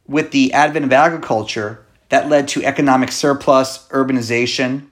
with 0.07 0.31
the 0.31 0.53
advent 0.53 0.85
of 0.85 0.93
agriculture, 0.93 1.85
that 2.09 2.29
led 2.29 2.47
to 2.49 2.63
economic 2.63 3.11
surplus, 3.11 3.87
urbanization, 3.89 4.87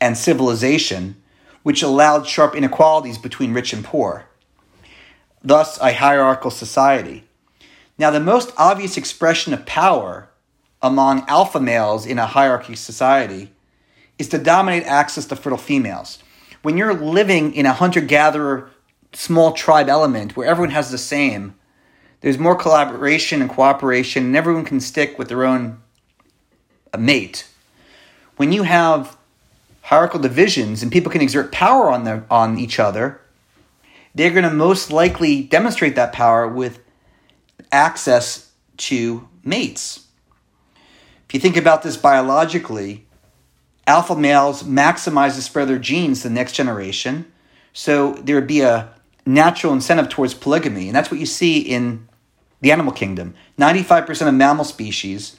and 0.00 0.16
civilization, 0.16 1.20
which 1.62 1.82
allowed 1.82 2.26
sharp 2.26 2.54
inequalities 2.54 3.18
between 3.18 3.52
rich 3.52 3.72
and 3.72 3.84
poor. 3.84 4.26
Thus, 5.42 5.78
a 5.80 5.92
hierarchical 5.92 6.50
society. 6.50 7.24
Now, 7.98 8.10
the 8.10 8.20
most 8.20 8.52
obvious 8.56 8.96
expression 8.96 9.52
of 9.52 9.66
power 9.66 10.30
among 10.80 11.24
alpha 11.28 11.58
males 11.58 12.06
in 12.06 12.18
a 12.18 12.26
hierarchy 12.26 12.76
society 12.76 13.50
is 14.18 14.28
to 14.28 14.38
dominate 14.38 14.84
access 14.84 15.26
to 15.26 15.36
fertile 15.36 15.58
females. 15.58 16.18
When 16.62 16.76
you're 16.76 16.94
living 16.94 17.54
in 17.54 17.66
a 17.66 17.72
hunter 17.72 18.00
gatherer 18.00 18.70
small 19.12 19.52
tribe 19.52 19.88
element 19.88 20.36
where 20.36 20.46
everyone 20.48 20.70
has 20.70 20.90
the 20.90 20.98
same, 20.98 21.54
there's 22.20 22.38
more 22.38 22.56
collaboration 22.56 23.40
and 23.40 23.50
cooperation, 23.50 24.26
and 24.26 24.36
everyone 24.36 24.64
can 24.64 24.80
stick 24.80 25.18
with 25.18 25.28
their 25.28 25.44
own 25.44 25.80
uh, 26.92 26.98
mate. 26.98 27.48
When 28.36 28.52
you 28.52 28.62
have 28.62 29.16
hierarchical 29.82 30.20
divisions 30.20 30.82
and 30.82 30.92
people 30.92 31.10
can 31.10 31.20
exert 31.20 31.50
power 31.50 31.90
on 31.90 32.04
their, 32.04 32.24
on 32.30 32.58
each 32.58 32.78
other, 32.78 33.20
they're 34.14 34.30
going 34.30 34.44
to 34.44 34.50
most 34.50 34.90
likely 34.90 35.42
demonstrate 35.42 35.96
that 35.96 36.12
power 36.12 36.46
with 36.46 36.80
access 37.72 38.52
to 38.76 39.28
mates. 39.44 40.06
If 41.28 41.34
you 41.34 41.40
think 41.40 41.56
about 41.56 41.82
this 41.82 41.96
biologically, 41.96 43.06
alpha 43.86 44.16
males 44.16 44.62
maximize 44.62 45.36
the 45.36 45.42
spread 45.42 45.62
of 45.62 45.68
their 45.68 45.78
genes 45.78 46.22
to 46.22 46.28
the 46.28 46.34
next 46.34 46.52
generation. 46.52 47.30
So 47.72 48.12
there 48.14 48.34
would 48.34 48.46
be 48.46 48.60
a 48.60 48.90
natural 49.26 49.72
incentive 49.72 50.08
towards 50.08 50.34
polygamy. 50.34 50.88
And 50.88 50.96
that's 50.96 51.10
what 51.10 51.20
you 51.20 51.26
see 51.26 51.58
in 51.60 52.08
the 52.60 52.72
animal 52.72 52.92
kingdom. 52.92 53.34
95% 53.58 54.28
of 54.28 54.34
mammal 54.34 54.64
species 54.64 55.36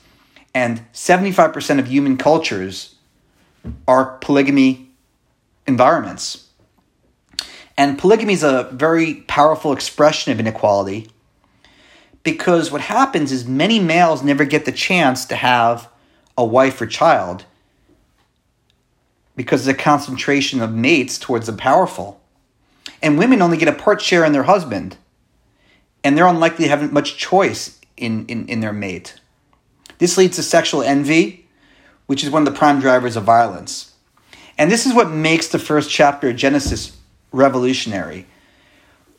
and 0.54 0.82
75% 0.94 1.80
of 1.80 1.88
human 1.88 2.18
cultures 2.18 2.96
are 3.88 4.18
polygamy 4.18 4.92
environments. 5.68 6.48
And 7.78 7.98
polygamy 7.98 8.34
is 8.34 8.44
a 8.44 8.70
very 8.74 9.16
powerful 9.28 9.72
expression 9.72 10.32
of 10.32 10.40
inequality 10.40 11.10
because 12.24 12.72
what 12.72 12.82
happens 12.82 13.32
is 13.32 13.48
many 13.48 13.80
males 13.80 14.22
never 14.24 14.44
get 14.44 14.66
the 14.66 14.72
chance 14.72 15.26
to 15.26 15.36
have 15.36 15.90
a 16.38 16.44
wife 16.44 16.82
or 16.82 16.88
child 16.88 17.46
because 19.36 19.62
of 19.62 19.68
the 19.68 19.82
concentration 19.82 20.62
of 20.62 20.74
mates 20.74 21.18
towards 21.18 21.48
the 21.48 21.54
powerful. 21.54 22.20
And 23.02 23.18
women 23.18 23.42
only 23.42 23.56
get 23.56 23.70
a 23.70 23.74
part 23.74 24.02
share 24.02 24.26
in 24.26 24.34
their 24.34 24.44
husband, 24.44 24.98
and 26.04 26.18
they're 26.18 26.28
unlikely 26.28 26.66
to 26.66 26.70
have 26.70 26.92
much 26.92 27.16
choice 27.16 27.80
in, 27.96 28.26
in, 28.26 28.48
in 28.50 28.60
their 28.60 28.74
mate. 28.74 29.20
This 30.00 30.18
leads 30.18 30.38
to 30.38 30.44
sexual 30.44 30.82
envy, 30.82 31.48
which 32.08 32.24
is 32.24 32.30
one 32.30 32.42
of 32.42 32.52
the 32.52 32.58
prime 32.58 32.80
drivers 32.80 33.16
of 33.16 33.24
violence. 33.24 33.94
And 34.58 34.72
this 34.72 34.86
is 34.86 34.94
what 34.94 35.10
makes 35.10 35.48
the 35.48 35.60
first 35.60 35.90
chapter 35.90 36.30
of 36.30 36.36
Genesis 36.36 36.98
revolutionary 37.32 38.26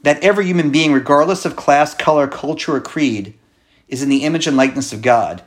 that 0.03 0.23
every 0.23 0.47
human 0.47 0.71
being, 0.71 0.93
regardless 0.93 1.45
of 1.45 1.57
class, 1.57 1.95
color, 1.95 2.27
culture, 2.27 2.75
or 2.75 2.81
creed, 2.81 3.35
is 3.89 4.03
in 4.03 4.09
the 4.09 4.25
image 4.25 4.47
and 4.47 4.57
likeness 4.57 4.93
of 4.93 5.03
God. 5.03 5.43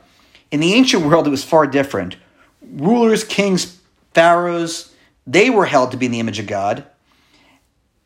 In 0.50 0.60
the 0.60 0.74
ancient 0.74 1.04
world, 1.04 1.26
it 1.26 1.30
was 1.30 1.44
far 1.44 1.66
different. 1.66 2.16
Rulers, 2.62 3.24
kings, 3.24 3.80
pharaohs, 4.12 4.94
they 5.26 5.50
were 5.50 5.66
held 5.66 5.90
to 5.90 5.96
be 5.96 6.06
in 6.06 6.12
the 6.12 6.20
image 6.20 6.38
of 6.38 6.46
God. 6.46 6.84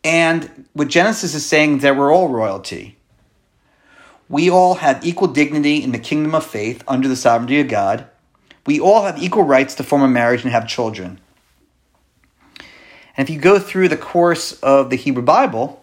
And 0.05 0.67
what 0.73 0.89
Genesis 0.89 1.35
is 1.35 1.45
saying 1.45 1.79
that 1.79 1.97
we're 1.97 2.13
all 2.13 2.29
royalty. 2.29 2.98
We 4.29 4.51
all 4.51 4.75
have 4.75 5.05
equal 5.05 5.29
dignity 5.29 5.83
in 5.83 5.93
the 5.93 5.99
kingdom 5.99 6.35
of 6.35 6.45
faith 6.45 6.85
under 6.87 7.09
the 7.09 7.17
sovereignty 7.17 7.61
of 7.61 7.69
God. 7.69 8.07
We 8.67 8.79
all 8.79 9.05
have 9.05 9.23
equal 9.23 9.45
rights 9.45 9.75
to 9.77 9.83
form 9.83 10.03
a 10.03 10.09
marriage 10.09 10.43
and 10.43 10.53
have 10.53 10.69
children. 10.69 11.21
And 13.17 13.29
if 13.29 13.35
you 13.35 13.41
go 13.41 13.59
through 13.59 13.89
the 13.89 13.97
course 13.97 14.53
of 14.61 14.91
the 14.91 14.97
Hebrew 14.97 15.23
Bible, 15.23 15.83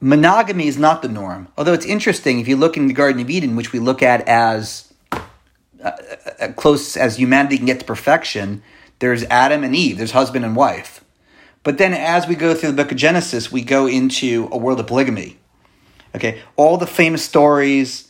monogamy 0.00 0.66
is 0.66 0.76
not 0.76 1.02
the 1.02 1.08
norm. 1.08 1.48
Although 1.56 1.72
it's 1.72 1.86
interesting, 1.86 2.40
if 2.40 2.48
you 2.48 2.56
look 2.56 2.76
in 2.76 2.88
the 2.88 2.94
Garden 2.94 3.20
of 3.22 3.30
Eden, 3.30 3.54
which 3.54 3.72
we 3.72 3.78
look 3.78 4.02
at 4.02 4.26
as 4.28 4.92
uh, 5.12 5.92
uh, 6.40 6.48
close 6.56 6.96
as 6.96 7.16
humanity 7.16 7.56
can 7.56 7.66
get 7.66 7.78
to 7.78 7.86
perfection, 7.86 8.62
there's 8.98 9.22
Adam 9.24 9.62
and 9.62 9.76
Eve, 9.76 9.98
there's 9.98 10.10
husband 10.10 10.44
and 10.44 10.56
wife. 10.56 11.04
But 11.62 11.78
then 11.78 11.94
as 11.94 12.26
we 12.26 12.34
go 12.34 12.54
through 12.54 12.72
the 12.72 12.76
book 12.76 12.90
of 12.90 12.98
Genesis, 12.98 13.50
we 13.50 13.62
go 13.62 13.86
into 13.86 14.48
a 14.52 14.58
world 14.58 14.80
of 14.80 14.86
polygamy. 14.86 15.38
Okay, 16.14 16.42
all 16.56 16.76
the 16.76 16.86
famous 16.86 17.24
stories 17.24 18.08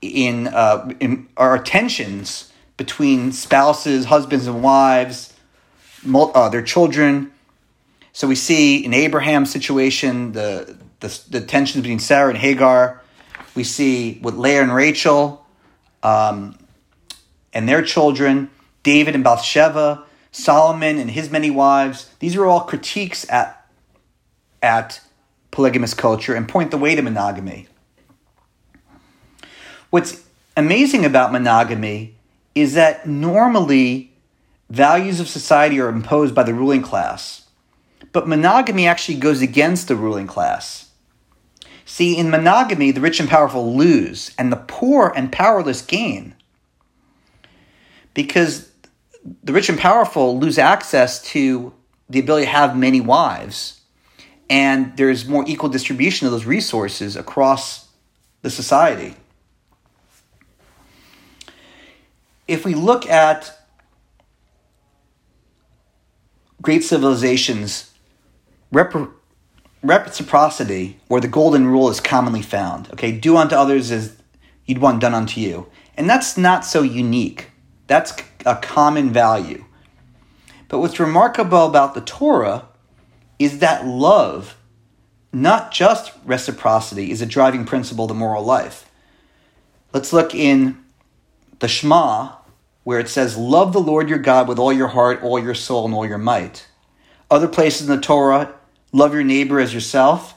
in, 0.00 0.48
uh, 0.48 0.90
in 0.98 1.28
are 1.36 1.58
tensions 1.62 2.52
between 2.76 3.32
spouses, 3.32 4.06
husbands 4.06 4.46
and 4.46 4.62
wives, 4.62 5.34
uh, 6.14 6.48
their 6.48 6.62
children. 6.62 7.32
So 8.12 8.26
we 8.26 8.34
see 8.34 8.84
in 8.84 8.92
Abraham's 8.94 9.50
situation 9.50 10.32
the 10.32 10.76
the, 11.02 11.20
the 11.30 11.40
tensions 11.40 11.82
between 11.82 11.98
Sarah 11.98 12.30
and 12.30 12.38
Hagar. 12.38 13.02
We 13.54 13.64
see 13.64 14.18
with 14.22 14.36
Leah 14.36 14.62
and 14.62 14.74
Rachel 14.74 15.44
um, 16.02 16.56
and 17.52 17.68
their 17.68 17.82
children, 17.82 18.50
David 18.82 19.14
and 19.14 19.22
Bathsheba, 19.22 20.04
Solomon 20.30 20.98
and 20.98 21.10
his 21.10 21.28
many 21.28 21.50
wives. 21.50 22.10
These 22.20 22.36
are 22.36 22.46
all 22.46 22.60
critiques 22.60 23.28
at, 23.28 23.66
at 24.62 25.00
polygamous 25.52 25.94
culture 25.94 26.34
and 26.34 26.48
point 26.48 26.72
the 26.72 26.78
way 26.78 26.96
to 26.96 27.02
monogamy. 27.02 27.68
What's 29.90 30.24
amazing 30.56 31.04
about 31.04 31.30
monogamy 31.30 32.16
is 32.54 32.74
that 32.74 33.06
normally 33.06 34.12
values 34.68 35.20
of 35.20 35.28
society 35.28 35.78
are 35.78 35.88
imposed 35.88 36.34
by 36.34 36.42
the 36.42 36.54
ruling 36.54 36.82
class, 36.82 37.46
but 38.10 38.26
monogamy 38.26 38.86
actually 38.86 39.18
goes 39.18 39.42
against 39.42 39.86
the 39.86 39.94
ruling 39.94 40.26
class. 40.26 40.88
See, 41.84 42.16
in 42.16 42.30
monogamy, 42.30 42.90
the 42.90 43.02
rich 43.02 43.20
and 43.20 43.28
powerful 43.28 43.76
lose, 43.76 44.32
and 44.38 44.50
the 44.50 44.56
poor 44.56 45.12
and 45.14 45.30
powerless 45.30 45.82
gain. 45.82 46.34
Because 48.14 48.70
the 49.42 49.52
rich 49.52 49.68
and 49.68 49.78
powerful 49.78 50.38
lose 50.38 50.58
access 50.58 51.22
to 51.32 51.74
the 52.08 52.20
ability 52.20 52.46
to 52.46 52.52
have 52.52 52.76
many 52.76 53.00
wives, 53.02 53.81
and 54.48 54.96
there's 54.96 55.26
more 55.26 55.44
equal 55.46 55.68
distribution 55.68 56.26
of 56.26 56.32
those 56.32 56.44
resources 56.44 57.16
across 57.16 57.88
the 58.42 58.50
society. 58.50 59.14
If 62.46 62.64
we 62.64 62.74
look 62.74 63.06
at 63.06 63.58
great 66.60 66.84
civilizations, 66.84 67.92
rep- 68.70 68.94
reciprocity 69.82 71.00
where 71.08 71.20
the 71.20 71.28
golden 71.28 71.66
rule 71.66 71.88
is 71.88 72.00
commonly 72.00 72.42
found. 72.42 72.90
Okay, 72.92 73.12
do 73.12 73.36
unto 73.36 73.54
others 73.54 73.90
as 73.90 74.16
you'd 74.66 74.78
want 74.78 75.00
done 75.00 75.14
unto 75.14 75.40
you. 75.40 75.66
And 75.96 76.08
that's 76.08 76.36
not 76.36 76.64
so 76.64 76.82
unique. 76.82 77.50
That's 77.86 78.14
a 78.46 78.56
common 78.56 79.12
value. 79.12 79.64
But 80.68 80.78
what's 80.78 80.98
remarkable 80.98 81.66
about 81.66 81.94
the 81.94 82.00
Torah 82.00 82.68
is 83.38 83.58
that 83.58 83.86
love, 83.86 84.56
not 85.32 85.72
just 85.72 86.12
reciprocity, 86.24 87.10
is 87.10 87.22
a 87.22 87.26
driving 87.26 87.64
principle 87.64 88.04
of 88.04 88.08
the 88.08 88.14
moral 88.14 88.44
life. 88.44 88.90
Let's 89.92 90.12
look 90.12 90.34
in 90.34 90.82
the 91.58 91.68
Shema, 91.68 92.32
where 92.84 92.98
it 92.98 93.08
says, 93.08 93.36
Love 93.36 93.72
the 93.72 93.80
Lord 93.80 94.08
your 94.08 94.18
God 94.18 94.48
with 94.48 94.58
all 94.58 94.72
your 94.72 94.88
heart, 94.88 95.22
all 95.22 95.38
your 95.38 95.54
soul, 95.54 95.84
and 95.84 95.94
all 95.94 96.06
your 96.06 96.18
might. 96.18 96.66
Other 97.30 97.48
places 97.48 97.88
in 97.88 97.94
the 97.94 98.02
Torah, 98.02 98.54
Love 98.94 99.14
your 99.14 99.24
neighbor 99.24 99.58
as 99.58 99.72
yourself. 99.72 100.34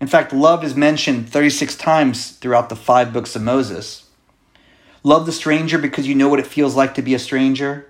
In 0.00 0.06
fact, 0.06 0.32
love 0.32 0.64
is 0.64 0.74
mentioned 0.74 1.28
36 1.28 1.76
times 1.76 2.30
throughout 2.30 2.70
the 2.70 2.76
five 2.76 3.12
books 3.12 3.36
of 3.36 3.42
Moses. 3.42 4.08
Love 5.02 5.26
the 5.26 5.32
stranger 5.32 5.76
because 5.76 6.08
you 6.08 6.14
know 6.14 6.28
what 6.28 6.40
it 6.40 6.46
feels 6.46 6.74
like 6.74 6.94
to 6.94 7.02
be 7.02 7.14
a 7.14 7.18
stranger. 7.18 7.87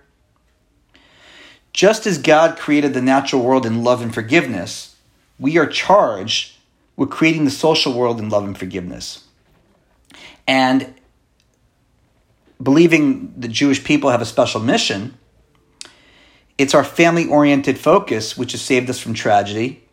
Just 1.72 2.06
as 2.06 2.18
God 2.18 2.58
created 2.58 2.94
the 2.94 3.02
natural 3.02 3.42
world 3.42 3.64
in 3.64 3.84
love 3.84 4.02
and 4.02 4.12
forgiveness, 4.12 4.96
we 5.38 5.58
are 5.58 5.66
charged 5.66 6.56
with 6.96 7.10
creating 7.10 7.44
the 7.44 7.50
social 7.50 7.92
world 7.92 8.18
in 8.18 8.28
love 8.28 8.44
and 8.44 8.58
forgiveness. 8.58 9.24
And 10.46 10.94
believing 12.60 13.32
the 13.36 13.48
Jewish 13.48 13.84
people 13.84 14.10
have 14.10 14.22
a 14.22 14.26
special 14.26 14.60
mission, 14.60 15.16
it's 16.56 16.74
our 16.74 16.82
family 16.82 17.26
oriented 17.26 17.78
focus 17.78 18.36
which 18.36 18.52
has 18.52 18.60
saved 18.60 18.90
us 18.90 18.98
from 18.98 19.14
tragedy 19.14 19.88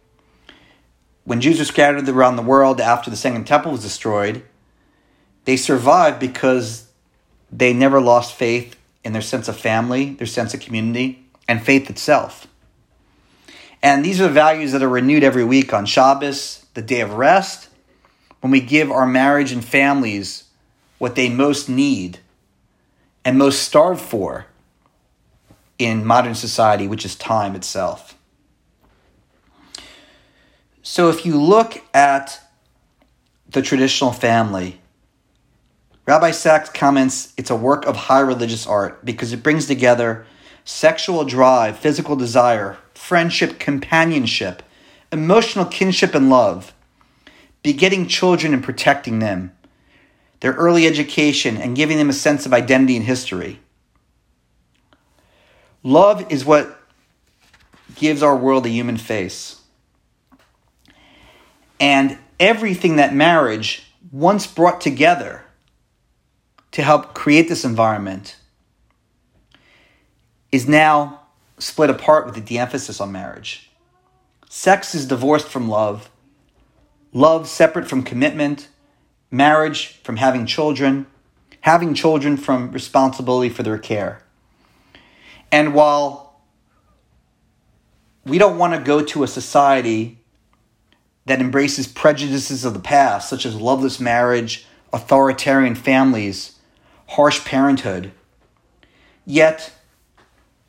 when 1.25 1.41
Jews 1.41 1.60
were 1.60 1.65
scattered 1.65 2.08
around 2.08 2.36
the 2.36 2.44
world 2.44 2.79
after 2.79 3.10
the 3.10 3.17
Second 3.17 3.46
Temple 3.46 3.72
was 3.72 3.82
destroyed, 3.82 4.44
they 5.44 5.58
survived 5.58 6.20
because 6.20 6.88
they 7.51 7.74
never 7.74 8.00
lost 8.00 8.36
faith 8.36 8.77
in 9.03 9.13
their 9.13 9.22
sense 9.22 9.48
of 9.48 9.58
family, 9.58 10.13
their 10.13 10.27
sense 10.27 10.53
of 10.53 10.60
community, 10.60 11.25
and 11.47 11.63
faith 11.63 11.89
itself. 11.89 12.47
And 13.81 14.03
these 14.03 14.19
are 14.19 14.23
the 14.27 14.33
values 14.33 14.71
that 14.71 14.81
are 14.81 14.89
renewed 14.89 15.23
every 15.23 15.43
week 15.43 15.73
on 15.73 15.85
Shabbos, 15.85 16.65
the 16.73 16.81
day 16.81 17.01
of 17.01 17.13
rest, 17.13 17.69
when 18.41 18.51
we 18.51 18.59
give 18.59 18.91
our 18.91 19.05
marriage 19.05 19.51
and 19.51 19.63
families 19.63 20.45
what 20.97 21.15
they 21.15 21.29
most 21.29 21.69
need 21.69 22.19
and 23.23 23.37
most 23.37 23.61
starve 23.61 24.01
for 24.01 24.47
in 25.77 26.05
modern 26.05 26.35
society, 26.35 26.87
which 26.87 27.05
is 27.05 27.15
time 27.15 27.55
itself. 27.55 28.17
So 30.81 31.09
if 31.09 31.25
you 31.25 31.41
look 31.41 31.83
at 31.93 32.39
the 33.49 33.61
traditional 33.61 34.11
family, 34.11 34.79
Rabbi 36.05 36.31
Sacks 36.31 36.69
comments 36.69 37.33
it's 37.37 37.49
a 37.49 37.55
work 37.55 37.85
of 37.85 37.95
high 37.95 38.19
religious 38.19 38.67
art 38.67 39.03
because 39.03 39.33
it 39.33 39.41
brings 39.41 39.65
together 39.65 40.27
sexual 40.65 41.24
drive, 41.24 41.77
physical 41.77 42.15
desire, 42.15 42.77
friendship, 42.95 43.60
companionship, 43.60 44.63
emotional 45.12 45.65
kinship 45.65 46.13
and 46.15 46.29
love, 46.29 46.74
begetting 47.63 48.07
children 48.07 48.53
and 48.53 48.63
protecting 48.63 49.19
them, 49.19 49.55
their 50.41 50.53
early 50.53 50.86
education 50.86 51.55
and 51.55 51.75
giving 51.75 51.98
them 51.98 52.10
a 52.10 52.13
sense 52.13 52.45
of 52.45 52.53
identity 52.53 52.98
and 52.98 53.05
history. 53.05 53.60
Love 55.84 56.29
is 56.31 56.43
what 56.43 56.79
gives 57.95 58.24
our 58.24 58.36
world 58.36 58.65
a 58.65 58.69
human 58.69 58.98
face. 58.98 59.62
And 61.79 62.17
everything 62.39 62.95
that 62.95 63.13
marriage 63.13 63.91
once 64.12 64.48
brought 64.48 64.81
together 64.81 65.43
to 66.72 66.81
help 66.81 67.13
create 67.13 67.48
this 67.48 67.63
environment 67.63 68.38
is 70.55 70.67
now 70.67 71.21
split 71.57 71.89
apart 71.89 72.25
with 72.25 72.35
the 72.35 72.41
de 72.41 72.57
emphasis 72.57 73.01
on 73.01 73.12
marriage. 73.12 73.69
Sex 74.50 74.95
is 74.95 75.05
divorced 75.05 75.50
from 75.50 75.67
love, 75.67 76.09
love 77.12 77.47
separate 77.47 77.89
from 77.89 78.03
commitment, 78.03 78.69
marriage 79.29 79.88
from 80.01 80.15
having 80.15 80.45
children, 80.45 81.07
having 81.62 81.93
children 81.93 82.38
from 82.38 82.71
responsibility 82.71 83.50
for 83.50 83.63
their 83.63 83.77
care. 83.77 84.21
And 85.51 85.74
while 85.74 86.39
we 88.24 88.38
don't 88.38 88.57
want 88.57 88.74
to 88.74 88.79
go 88.79 89.03
to 89.03 89.24
a 89.24 89.27
society 89.27 90.19
that 91.25 91.41
embraces 91.41 91.85
prejudices 91.85 92.63
of 92.63 92.74
the 92.74 92.79
past, 92.79 93.29
such 93.29 93.45
as 93.45 93.55
loveless 93.55 94.00
marriage, 94.00 94.65
authoritarian 94.93 95.75
families, 95.75 96.57
harsh 97.07 97.43
parenthood. 97.43 98.12
Yet, 99.25 99.74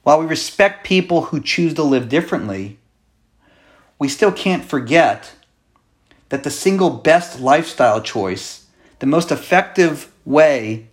while 0.07 0.21
we 0.21 0.27
respect 0.27 0.87
people 0.87 1.23
who 1.23 1.41
choose 1.41 1.75
to 1.75 1.83
live 1.83 2.09
differently, 2.09 2.79
we 3.99 4.07
still 4.07 4.31
can't 4.31 4.65
forget 4.65 5.33
that 6.29 6.45
the 6.45 6.51
single 6.51 6.91
best 6.91 7.41
lifestyle 7.41 8.01
choice, 8.01 8.67
the 9.01 9.07
most 9.07 9.33
effective 9.33 10.13
way 10.25 10.87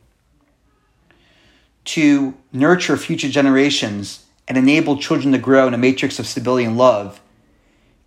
to 1.86 2.34
nurture 2.52 2.98
future 2.98 3.30
generations 3.30 4.26
and 4.48 4.58
enable 4.58 4.98
children 4.98 5.32
to 5.32 5.38
grow 5.38 5.68
in 5.68 5.76
a 5.76 5.78
matrix 5.78 6.18
of 6.18 6.26
stability 6.26 6.66
and 6.66 6.76
love 6.76 7.22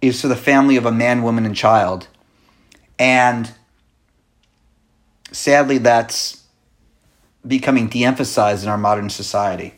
is 0.02 0.20
for 0.20 0.26
the 0.26 0.34
family 0.34 0.74
of 0.74 0.86
a 0.86 0.90
man, 0.90 1.22
woman, 1.22 1.46
and 1.46 1.54
child. 1.54 2.08
And 2.98 3.52
sadly, 5.30 5.78
that's 5.78 6.42
becoming 7.46 7.86
de 7.86 8.02
emphasized 8.02 8.64
in 8.64 8.68
our 8.68 8.76
modern 8.76 9.08
society. 9.08 9.74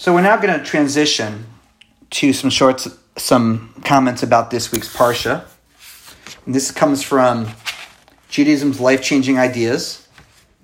So 0.00 0.14
we're 0.14 0.22
now 0.22 0.38
going 0.38 0.58
to 0.58 0.64
transition 0.64 1.44
to 2.08 2.32
some 2.32 2.48
shorts, 2.48 2.88
some 3.18 3.74
comments 3.84 4.22
about 4.22 4.50
this 4.50 4.72
week's 4.72 4.90
Parsha. 4.90 5.44
And 6.46 6.54
this 6.54 6.70
comes 6.70 7.02
from 7.02 7.50
Judaism's 8.30 8.80
Life 8.80 9.02
Changing 9.02 9.38
Ideas. 9.38 10.08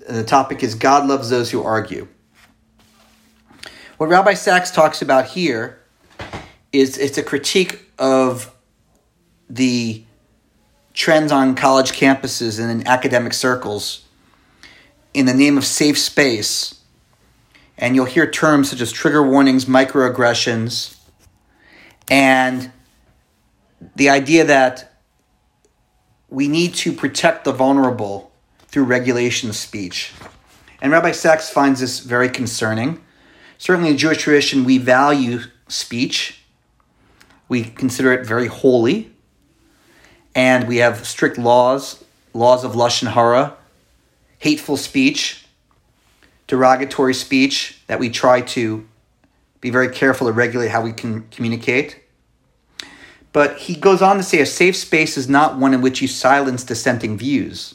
The 0.09 0.25
topic 0.25 0.63
is 0.63 0.75
God 0.75 1.07
loves 1.07 1.29
those 1.29 1.51
who 1.51 1.63
argue. 1.63 2.09
What 3.99 4.09
Rabbi 4.09 4.33
Sacks 4.33 4.71
talks 4.71 5.03
about 5.03 5.27
here 5.27 5.83
is 6.73 6.97
it's 6.97 7.19
a 7.19 7.23
critique 7.23 7.93
of 7.99 8.51
the 9.51 10.03
trends 10.95 11.31
on 11.31 11.55
college 11.57 11.93
campuses 11.93 12.59
and 12.59 12.71
in 12.71 12.87
academic 12.87 13.35
circles 13.35 14.07
in 15.13 15.27
the 15.27 15.35
name 15.35 15.59
of 15.59 15.67
safe 15.67 15.99
space. 15.99 16.76
And 17.79 17.95
you'll 17.95 18.07
hear 18.07 18.31
terms 18.31 18.71
such 18.71 18.81
as 18.81 18.91
trigger 18.91 19.23
warnings, 19.23 19.67
microaggressions, 19.67 20.97
and 22.09 22.71
the 23.95 24.09
idea 24.09 24.45
that 24.45 25.01
we 26.29 26.49
need 26.49 26.75
to 26.75 26.93
protect 26.93 27.45
the 27.45 27.53
vulnerable 27.53 28.33
through 28.69 28.85
regulation 28.85 29.49
of 29.49 29.57
speech. 29.57 30.12
And 30.81 30.93
Rabbi 30.93 31.12
Sacks 31.12 31.51
finds 31.51 31.81
this 31.81 32.01
very 32.01 32.29
concerning. 32.29 33.03
Certainly, 33.59 33.91
in 33.91 33.97
Jewish 33.97 34.19
tradition, 34.19 34.65
we 34.65 34.79
value 34.79 35.41
speech, 35.69 36.43
we 37.49 37.65
consider 37.65 38.12
it 38.12 38.27
very 38.27 38.49
holy, 38.49 39.12
and 40.35 40.69
we 40.69 40.77
have 40.79 41.07
strict 41.07 41.39
laws, 41.39 42.05
laws 42.35 42.65
of 42.65 42.73
Lashon 42.73 43.12
Hara, 43.12 43.57
hateful 44.39 44.77
speech, 44.77 45.46
derogatory 46.47 47.15
speech 47.15 47.81
that 47.87 47.99
we 47.99 48.11
try 48.11 48.41
to 48.41 48.87
be 49.61 49.71
very 49.71 49.89
careful 49.89 50.27
to 50.27 50.33
regulate 50.33 50.69
how 50.69 50.83
we 50.83 50.93
can 50.93 51.27
communicate. 51.29 52.01
But 53.33 53.59
he 53.59 53.75
goes 53.75 54.01
on 54.01 54.17
to 54.17 54.23
say 54.23 54.41
a 54.41 54.47
safe 54.47 54.77
space 54.77 55.17
is 55.17 55.29
not 55.29 55.59
one 55.59 55.75
in 55.75 55.83
which 55.83 56.01
you 56.01 56.09
silence 56.09 56.65
dissenting 56.65 57.19
views. 57.19 57.75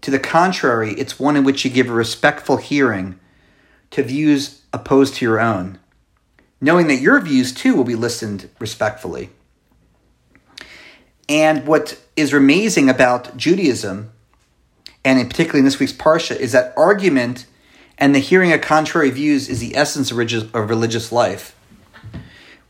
To 0.00 0.10
the 0.10 0.18
contrary, 0.18 0.92
it's 0.94 1.20
one 1.20 1.36
in 1.36 1.44
which 1.44 1.64
you 1.64 1.70
give 1.70 1.90
a 1.90 1.92
respectful 1.92 2.56
hearing 2.56 3.20
to 3.90 4.02
views 4.02 4.62
opposed 4.72 5.14
to 5.16 5.24
your 5.24 5.38
own, 5.38 5.78
knowing 6.60 6.86
that 6.88 7.00
your 7.00 7.20
views 7.20 7.52
too 7.52 7.74
will 7.74 7.84
be 7.84 7.94
listened 7.94 8.48
respectfully. 8.58 9.30
And 11.28 11.66
what 11.66 12.00
is 12.16 12.32
amazing 12.32 12.88
about 12.88 13.36
Judaism 13.36 14.10
and 15.04 15.18
in 15.18 15.28
particularly 15.28 15.60
in 15.60 15.64
this 15.64 15.78
week's 15.78 15.92
Parsha, 15.92 16.36
is 16.36 16.52
that 16.52 16.74
argument 16.76 17.46
and 18.00 18.14
the 18.14 18.18
hearing 18.18 18.52
of 18.52 18.62
contrary 18.62 19.10
views 19.10 19.48
is 19.48 19.60
the 19.60 19.76
essence 19.76 20.10
of 20.10 20.16
religious 20.16 21.12
life. 21.12 21.54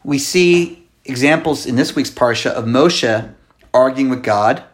We 0.03 0.19
see 0.19 0.89
examples 1.05 1.67
in 1.67 1.77
this 1.77 1.95
week's 1.95 2.11
Parsha 2.11 2.51
of 2.51 2.65
Moshe 2.65 3.33
arguing 3.73 4.11
with 4.11 4.25
God. 4.25 4.65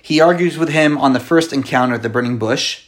He 0.00 0.20
argues 0.20 0.56
with 0.56 0.70
him 0.70 0.96
on 0.96 1.12
the 1.12 1.20
first 1.20 1.52
encounter 1.52 1.96
at 1.96 2.02
the 2.02 2.08
burning 2.08 2.38
bush. 2.38 2.86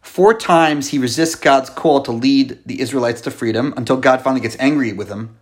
Four 0.00 0.34
times 0.34 0.88
he 0.88 0.98
resists 0.98 1.36
God's 1.36 1.70
call 1.70 2.02
to 2.02 2.12
lead 2.12 2.58
the 2.66 2.80
Israelites 2.80 3.20
to 3.22 3.30
freedom 3.30 3.72
until 3.76 3.96
God 3.96 4.22
finally 4.22 4.40
gets 4.40 4.56
angry 4.58 4.92
with 4.92 5.08
him. 5.08 5.36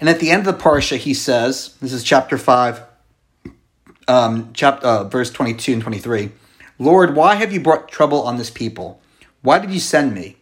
And 0.00 0.08
at 0.08 0.18
the 0.18 0.30
end 0.30 0.46
of 0.46 0.56
the 0.56 0.62
Parsha, 0.62 0.96
he 0.96 1.14
says, 1.14 1.76
this 1.80 1.92
is 1.92 2.02
chapter 2.02 2.38
5, 2.38 2.82
um, 4.10 4.50
chapter, 4.52 4.86
uh, 4.86 5.04
verse 5.04 5.30
22 5.30 5.74
and 5.74 5.82
23. 5.82 6.32
Lord, 6.80 7.14
why 7.14 7.36
have 7.36 7.52
you 7.52 7.60
brought 7.60 7.88
trouble 7.88 8.22
on 8.22 8.38
this 8.38 8.50
people? 8.50 9.00
Why 9.42 9.60
did 9.60 9.70
you 9.70 9.78
send 9.78 10.14
me? 10.14 10.36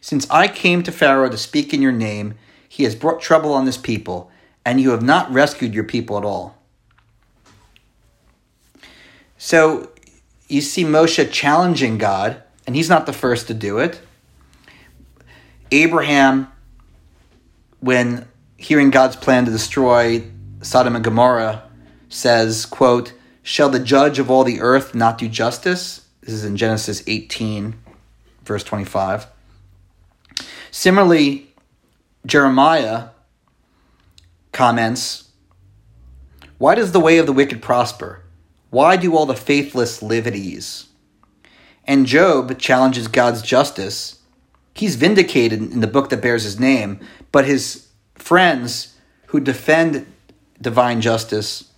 Since 0.00 0.28
I 0.30 0.48
came 0.48 0.82
to 0.82 0.90
Pharaoh 0.90 1.28
to 1.28 1.36
speak 1.36 1.74
in 1.74 1.82
your 1.82 1.92
name, 1.92 2.34
he 2.66 2.84
has 2.84 2.94
brought 2.94 3.20
trouble 3.20 3.52
on 3.52 3.66
this 3.66 3.76
people, 3.76 4.30
and 4.64 4.80
you 4.80 4.90
have 4.90 5.02
not 5.02 5.30
rescued 5.30 5.74
your 5.74 5.84
people 5.84 6.16
at 6.16 6.24
all. 6.24 6.56
So 9.36 9.90
you 10.48 10.62
see 10.62 10.84
Moshe 10.84 11.30
challenging 11.30 11.98
God, 11.98 12.42
and 12.66 12.74
he's 12.74 12.88
not 12.88 13.04
the 13.04 13.12
first 13.12 13.48
to 13.48 13.54
do 13.54 13.78
it. 13.78 14.00
Abraham, 15.70 16.50
when 17.80 18.26
hearing 18.56 18.88
God's 18.88 19.16
plan 19.16 19.44
to 19.44 19.50
destroy 19.50 20.24
Sodom 20.62 20.94
and 20.94 21.04
Gomorrah, 21.04 21.69
says, 22.10 22.66
quote, 22.66 23.14
Shall 23.42 23.70
the 23.70 23.78
judge 23.78 24.18
of 24.18 24.30
all 24.30 24.44
the 24.44 24.60
earth 24.60 24.94
not 24.94 25.16
do 25.16 25.28
justice? 25.28 26.06
This 26.20 26.34
is 26.34 26.44
in 26.44 26.56
Genesis 26.56 27.02
18, 27.06 27.74
verse 28.44 28.62
25. 28.64 29.26
Similarly, 30.70 31.54
Jeremiah 32.26 33.08
comments, 34.52 35.30
Why 36.58 36.74
does 36.74 36.92
the 36.92 37.00
way 37.00 37.16
of 37.16 37.24
the 37.24 37.32
wicked 37.32 37.62
prosper? 37.62 38.22
Why 38.68 38.96
do 38.96 39.16
all 39.16 39.26
the 39.26 39.34
faithless 39.34 40.02
live 40.02 40.26
at 40.26 40.36
ease? 40.36 40.88
And 41.86 42.06
Job 42.06 42.58
challenges 42.58 43.08
God's 43.08 43.42
justice. 43.42 44.20
He's 44.74 44.96
vindicated 44.96 45.60
in 45.60 45.80
the 45.80 45.86
book 45.86 46.10
that 46.10 46.22
bears 46.22 46.44
his 46.44 46.60
name, 46.60 47.00
but 47.32 47.46
his 47.46 47.88
friends 48.14 48.96
who 49.26 49.40
defend 49.40 50.06
divine 50.60 51.00
justice 51.00 51.69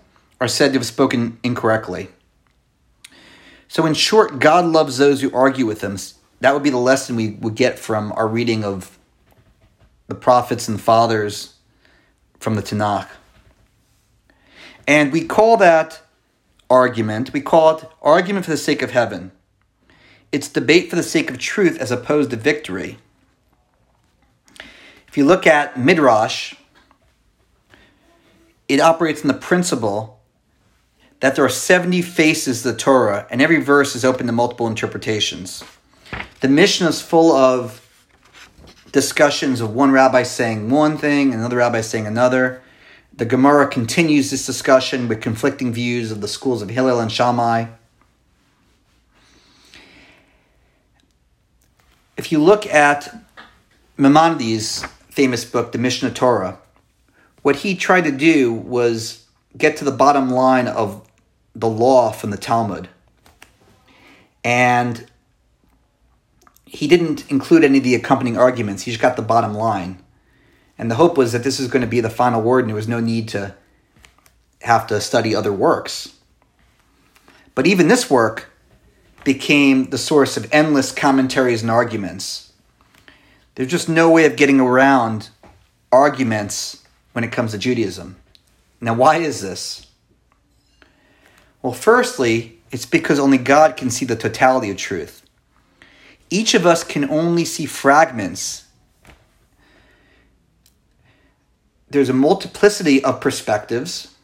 are 0.43 0.49
said 0.49 0.73
to 0.73 0.79
have 0.81 0.85
spoken 0.85 1.39
incorrectly. 1.45 2.09
So, 3.69 3.87
in 3.87 3.95
short, 3.95 4.41
God 4.41 4.65
loves 4.65 4.99
those 4.99 5.21
who 5.23 5.33
argue 5.33 5.67
with 5.67 5.83
him 5.83 5.97
that 6.41 6.53
would 6.53 6.65
be 6.65 6.71
the 6.71 6.79
lesson 6.79 7.15
we 7.15 7.31
would 7.35 7.55
get 7.55 7.79
from 7.79 8.11
our 8.17 8.27
reading 8.27 8.65
of 8.65 8.99
the 10.09 10.17
prophets 10.17 10.67
and 10.67 10.81
fathers 10.81 11.55
from 12.41 12.57
the 12.57 12.63
Tanakh. 12.63 13.07
And 14.89 15.13
we 15.13 15.25
call 15.25 15.57
that 15.59 16.03
argument, 16.69 17.33
we 17.33 17.41
call 17.41 17.79
it 17.79 17.89
argument 18.03 18.45
for 18.45 18.51
the 18.51 18.57
sake 18.57 18.83
of 18.83 18.91
heaven. 18.91 19.31
It's 20.33 20.49
debate 20.49 20.91
for 20.91 20.97
the 20.97 21.05
sake 21.05 21.31
of 21.31 21.39
truth 21.39 21.79
as 21.79 21.93
opposed 21.93 22.31
to 22.31 22.37
victory. 22.37 22.99
If 25.07 25.17
you 25.17 25.25
look 25.25 25.47
at 25.47 25.79
Midrash, 25.79 26.55
it 28.67 28.81
operates 28.81 29.23
in 29.23 29.29
the 29.29 29.35
principle 29.35 30.19
that 31.23 31.37
there 31.37 31.45
are 31.45 31.49
70 31.49 32.03
faces 32.03 32.63
to 32.63 32.73
the 32.73 32.77
Torah, 32.77 33.29
and 33.31 33.41
every 33.41 33.61
verse 33.61 33.95
is 33.95 34.05
open 34.05 34.27
to 34.27 34.33
multiple 34.33 34.67
interpretations. 34.67 35.63
The 36.41 36.49
Mishnah 36.49 36.89
is 36.89 37.01
full 37.01 37.31
of 37.31 37.79
discussions 38.91 39.61
of 39.61 39.73
one 39.73 39.93
rabbi 39.93 40.25
saying 40.25 40.69
one 40.69 40.99
thing, 40.99 41.31
and 41.31 41.35
another 41.35 41.59
rabbi 41.59 41.81
saying 41.81 42.09
another. 42.09 42.61
The 43.15 43.25
Gemara 43.25 43.69
continues 43.69 44.33
this 44.33 44.45
discussion 44.45 45.07
with 45.07 45.21
conflicting 45.21 45.73
views 45.73 46.11
of 46.11 46.21
the 46.21 46.27
schools 46.27 46.61
of 46.61 46.71
Hillel 46.71 46.99
and 46.99 47.13
Shammai. 47.13 47.67
If 52.17 52.33
you 52.33 52.43
look 52.43 52.67
at 52.67 53.15
Maimonides' 53.97 54.85
famous 55.09 55.45
book, 55.45 55.71
The 55.71 55.79
Mishnah 55.79 56.11
Torah, 56.11 56.59
what 57.43 57.57
he 57.57 57.77
tried 57.77 58.07
to 58.07 58.13
do 58.13 58.53
was 58.53 59.25
get 59.57 59.77
to 59.77 59.85
the 59.85 59.93
bottom 59.93 60.29
line 60.29 60.67
of 60.67 61.07
the 61.55 61.69
law 61.69 62.11
from 62.11 62.31
the 62.31 62.37
Talmud. 62.37 62.89
And 64.45 65.07
he 66.65 66.87
didn't 66.87 67.31
include 67.31 67.65
any 67.65 67.79
of 67.79 67.85
the 67.85 67.95
accompanying 67.95 68.39
arguments. 68.39 68.83
He 68.83 68.91
just 68.91 69.03
got 69.03 69.17
the 69.17 69.23
bottom 69.23 69.55
line. 69.55 70.03
And 70.79 70.91
the 70.91 70.97
hope 70.97 71.17
was 71.17 71.33
that 71.33 71.45
this 71.45 71.61
is 71.61 71.69
going 71.69 71.83
to 71.83 71.89
be 71.89 72.01
the 72.01 72.11
final 72.11 72.41
word 72.41 72.61
and 72.61 72.69
there 72.69 72.75
was 72.75 72.89
no 72.89 72.99
need 72.99 73.29
to 73.29 73.55
have 74.63 74.87
to 74.87 75.01
study 75.01 75.35
other 75.35 75.53
works. 75.53 76.17
But 77.55 77.67
even 77.67 77.89
this 77.89 78.09
work 78.09 78.51
became 79.25 79.91
the 79.91 79.99
source 79.99 80.37
of 80.37 80.49
endless 80.53 80.91
commentaries 80.91 81.63
and 81.63 81.71
arguments. 81.71 82.53
There's 83.55 83.71
just 83.71 83.89
no 83.89 84.11
way 84.11 84.25
of 84.25 84.37
getting 84.37 84.59
around 84.59 85.29
arguments 85.93 86.83
when 87.13 87.23
it 87.23 87.33
comes 87.33 87.53
to 87.53 87.59
Judaism. 87.59 88.17
Now, 88.81 88.95
why 88.95 89.19
is 89.19 89.43
this? 89.43 89.87
Well, 91.63 91.73
firstly, 91.73 92.59
it's 92.73 92.87
because 92.87 93.21
only 93.21 93.39
God 93.39 93.77
can 93.77 93.89
see 93.91 94.05
the 94.05 94.17
totality 94.17 94.71
of 94.71 94.77
truth. 94.77 95.23
Each 96.29 96.55
of 96.55 96.67
us 96.67 96.83
can 96.83 97.09
only 97.09 97.45
see 97.45 97.67
fragments. 97.67 98.65
There's 101.89 102.09
a 102.09 102.15
multiplicity 102.15 103.05
of 103.05 103.21
perspectives. 103.21 104.15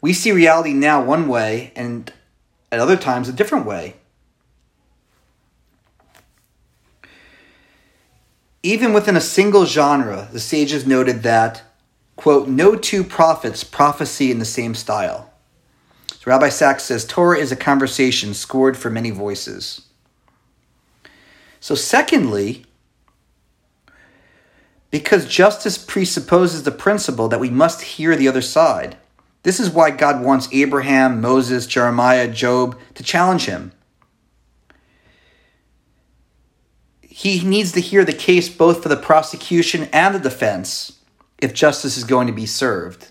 We 0.00 0.12
see 0.12 0.30
reality 0.30 0.72
now 0.72 1.02
one 1.02 1.26
way 1.26 1.72
and 1.74 2.12
at 2.70 2.78
other 2.78 2.96
times 2.96 3.28
a 3.28 3.32
different 3.32 3.66
way. 3.66 3.96
Even 8.62 8.92
within 8.92 9.16
a 9.16 9.22
single 9.22 9.64
genre, 9.64 10.28
the 10.30 10.38
sages 10.38 10.86
noted 10.86 11.22
that, 11.22 11.62
quote, 12.16 12.46
no 12.46 12.76
two 12.76 13.02
prophets 13.02 13.64
prophesy 13.64 14.30
in 14.30 14.38
the 14.38 14.44
same 14.44 14.74
style. 14.74 15.29
So 16.20 16.30
Rabbi 16.30 16.50
Sacks 16.50 16.82
says 16.82 17.06
Torah 17.06 17.38
is 17.38 17.50
a 17.50 17.56
conversation 17.56 18.34
scored 18.34 18.76
for 18.76 18.90
many 18.90 19.08
voices. 19.08 19.86
So, 21.60 21.74
secondly, 21.74 22.66
because 24.90 25.24
justice 25.24 25.78
presupposes 25.78 26.64
the 26.64 26.72
principle 26.72 27.28
that 27.28 27.40
we 27.40 27.48
must 27.48 27.80
hear 27.80 28.16
the 28.16 28.28
other 28.28 28.42
side. 28.42 28.98
This 29.44 29.58
is 29.58 29.70
why 29.70 29.92
God 29.92 30.22
wants 30.22 30.50
Abraham, 30.52 31.22
Moses, 31.22 31.66
Jeremiah, 31.66 32.28
Job 32.28 32.78
to 32.96 33.02
challenge 33.02 33.46
him. 33.46 33.72
He 37.00 37.42
needs 37.42 37.72
to 37.72 37.80
hear 37.80 38.04
the 38.04 38.12
case 38.12 38.50
both 38.50 38.82
for 38.82 38.90
the 38.90 38.96
prosecution 38.96 39.88
and 39.90 40.14
the 40.14 40.18
defense 40.18 40.98
if 41.38 41.54
justice 41.54 41.96
is 41.96 42.04
going 42.04 42.26
to 42.26 42.32
be 42.34 42.44
served. 42.44 43.10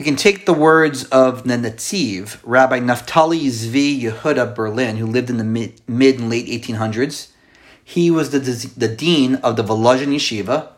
We 0.00 0.04
can 0.04 0.16
take 0.16 0.46
the 0.46 0.54
words 0.54 1.04
of 1.04 1.46
the 1.46 1.56
Netziv, 1.56 2.40
Rabbi 2.42 2.80
Naftali 2.80 3.48
Zvi 3.48 4.00
Yehuda 4.00 4.54
Berlin, 4.54 4.96
who 4.96 5.04
lived 5.04 5.28
in 5.28 5.36
the 5.36 5.44
mid, 5.44 5.78
mid 5.86 6.18
and 6.18 6.30
late 6.30 6.46
1800s. 6.46 7.28
He 7.84 8.10
was 8.10 8.30
the, 8.30 8.38
the 8.78 8.88
dean 8.88 9.34
of 9.34 9.56
the 9.56 9.62
Volozhin 9.62 10.14
Yeshiva, 10.14 10.70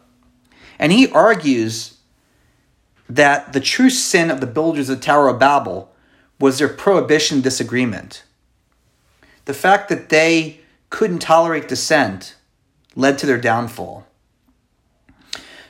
and 0.77 0.91
he 0.91 1.09
argues 1.13 1.99
that 3.09 3.53
the 3.53 3.61
true 3.61 3.91
sin 3.91 4.29
of 4.29 4.41
the 4.41 4.47
builders 4.49 4.89
of 4.89 4.99
the 4.99 5.05
Tower 5.05 5.29
of 5.29 5.39
Babel 5.39 5.95
was 6.41 6.59
their 6.59 6.69
prohibition 6.69 7.41
disagreement. 7.41 8.25
The 9.45 9.55
fact 9.55 9.89
that 9.89 10.09
they 10.09 10.63
couldn't 10.91 11.21
tolerate 11.21 11.69
dissent 11.69 12.35
led 12.97 13.19
to 13.19 13.27
their 13.27 13.39
downfall. 13.39 14.05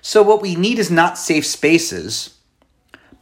So, 0.00 0.22
what 0.22 0.40
we 0.40 0.54
need 0.54 0.78
is 0.78 0.90
not 0.90 1.18
safe 1.18 1.44
spaces 1.44 2.38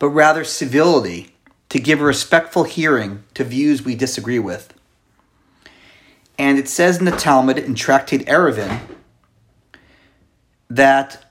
but 0.01 0.09
rather 0.09 0.43
civility 0.43 1.37
to 1.69 1.79
give 1.79 2.01
a 2.01 2.05
respectful 2.05 2.65
hearing 2.65 3.23
to 3.35 3.45
views 3.45 3.85
we 3.85 3.95
disagree 3.95 4.41
with. 4.41 4.75
And 6.37 6.59
it 6.59 6.69
says 6.69 6.99
in 6.99 7.05
the 7.05 7.13
Talmud 7.13 7.59
in 7.59 7.75
Tractate 7.75 8.27
Eruvin 8.27 8.81
that 10.69 11.27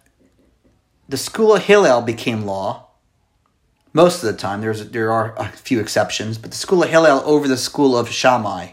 the 1.10 1.18
school 1.18 1.56
of 1.56 1.64
Hillel 1.64 2.04
became 2.04 2.46
law. 2.46 2.86
Most 3.92 4.24
of 4.24 4.32
the 4.32 4.38
time, 4.38 4.62
there's 4.62 4.92
there 4.92 5.12
are 5.12 5.34
a 5.36 5.48
few 5.48 5.80
exceptions, 5.80 6.38
but 6.38 6.52
the 6.52 6.58
school 6.58 6.84
of 6.84 6.90
Hillel 6.90 7.24
over 7.26 7.48
the 7.48 7.58
school 7.58 7.98
of 7.98 8.10
Shammai. 8.10 8.70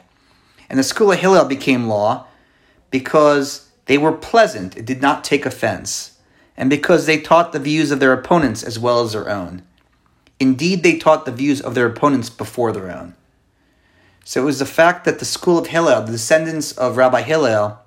And 0.69 0.79
the 0.79 0.85
school 0.85 1.11
of 1.11 1.19
Hillel 1.19 1.47
became 1.47 1.89
law 1.89 2.27
because 2.91 3.71
they 3.87 3.97
were 3.97 4.13
pleasant, 4.13 4.77
it 4.77 4.85
did 4.85 5.01
not 5.01 5.25
take 5.25 5.47
offense, 5.47 6.19
and 6.55 6.69
because 6.69 7.07
they 7.07 7.19
taught 7.19 7.53
the 7.53 7.59
views 7.59 7.91
of 7.91 7.99
their 7.99 8.13
opponents 8.13 8.63
as 8.63 8.79
well 8.79 9.01
as 9.01 9.13
their 9.13 9.31
own. 9.31 9.63
Indeed, 10.39 10.83
they 10.83 10.99
taught 10.99 11.25
the 11.25 11.33
views 11.33 11.61
of 11.61 11.75
their 11.75 11.87
opponents 11.87 12.31
before 12.31 12.73
their 12.73 12.91
own. 12.91 13.15
So 14.25 14.43
it 14.43 14.45
was 14.45 14.59
the 14.59 14.67
fact 14.67 15.05
that 15.05 15.19
the 15.19 15.25
school 15.25 15.57
of 15.59 15.69
Hillel, 15.69 16.03
the 16.03 16.13
descendants 16.13 16.73
of 16.73 16.97
Rabbi 16.97 17.23
Hillel, 17.23 17.79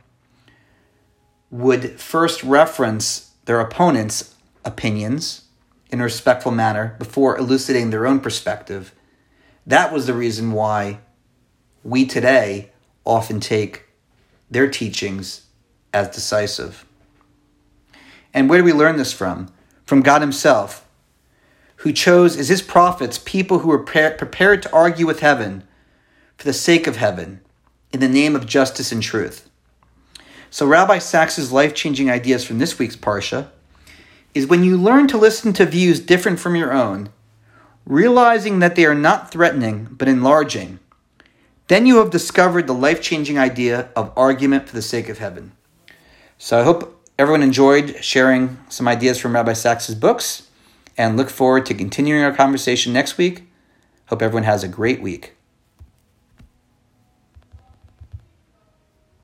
would 1.51 1.99
first 1.99 2.43
reference 2.43 3.31
their 3.45 3.59
opponents' 3.59 4.35
opinions 4.63 5.43
in 5.91 5.99
a 5.99 6.03
respectful 6.03 6.51
manner 6.51 6.95
before 6.99 7.37
elucidating 7.37 7.89
their 7.89 8.07
own 8.07 8.19
perspective. 8.19 8.93
That 9.65 9.91
was 9.91 10.05
the 10.05 10.13
reason 10.13 10.51
why 10.51 10.99
we 11.83 12.05
today 12.05 12.71
often 13.05 13.39
take 13.39 13.85
their 14.49 14.69
teachings 14.69 15.45
as 15.93 16.09
decisive. 16.09 16.85
And 18.33 18.49
where 18.49 18.59
do 18.59 18.65
we 18.65 18.73
learn 18.73 18.97
this 18.97 19.13
from? 19.13 19.51
From 19.85 20.01
God 20.01 20.21
Himself, 20.21 20.87
who 21.79 21.93
chose 21.93 22.35
as 22.35 22.49
his 22.49 22.61
prophets 22.61 23.17
people 23.17 23.59
who 23.59 23.69
were 23.69 23.79
prepared 23.79 24.61
to 24.61 24.73
argue 24.73 25.07
with 25.07 25.21
heaven 25.21 25.63
for 26.37 26.43
the 26.43 26.53
sake 26.53 26.87
of 26.87 26.97
heaven 26.97 27.39
in 27.93 28.01
the 28.01 28.09
name 28.09 28.35
of 28.35 28.45
justice 28.45 28.91
and 28.91 29.01
truth. 29.01 29.49
So, 30.49 30.65
Rabbi 30.65 30.99
Sacks's 30.99 31.53
life 31.53 31.73
changing 31.73 32.09
ideas 32.09 32.43
from 32.43 32.59
this 32.59 32.77
week's 32.77 32.97
Parsha 32.97 33.49
is 34.33 34.47
when 34.47 34.63
you 34.63 34.75
learn 34.75 35.07
to 35.07 35.17
listen 35.17 35.53
to 35.53 35.65
views 35.65 36.01
different 36.01 36.39
from 36.39 36.55
your 36.55 36.73
own, 36.73 37.09
realizing 37.85 38.59
that 38.59 38.75
they 38.75 38.85
are 38.85 38.95
not 38.95 39.31
threatening 39.31 39.87
but 39.91 40.07
enlarging, 40.07 40.79
then 41.67 41.85
you 41.85 41.97
have 41.97 42.09
discovered 42.09 42.67
the 42.67 42.73
life 42.73 43.01
changing 43.01 43.37
idea 43.37 43.89
of 43.95 44.11
argument 44.17 44.67
for 44.67 44.75
the 44.75 44.81
sake 44.81 45.07
of 45.07 45.19
heaven. 45.19 45.53
So, 46.37 46.59
I 46.59 46.63
hope 46.63 47.07
everyone 47.17 47.43
enjoyed 47.43 48.03
sharing 48.03 48.57
some 48.67 48.87
ideas 48.87 49.17
from 49.17 49.33
Rabbi 49.33 49.53
Sacks's 49.53 49.95
books 49.95 50.48
and 50.99 51.15
look 51.15 51.29
forward 51.29 51.65
to 51.65 51.73
continuing 51.73 52.21
our 52.21 52.33
conversation 52.33 52.91
next 52.91 53.17
week. 53.17 53.47
Hope 54.07 54.21
everyone 54.21 54.43
has 54.43 54.65
a 54.65 54.67
great 54.67 55.01
week. 55.01 55.33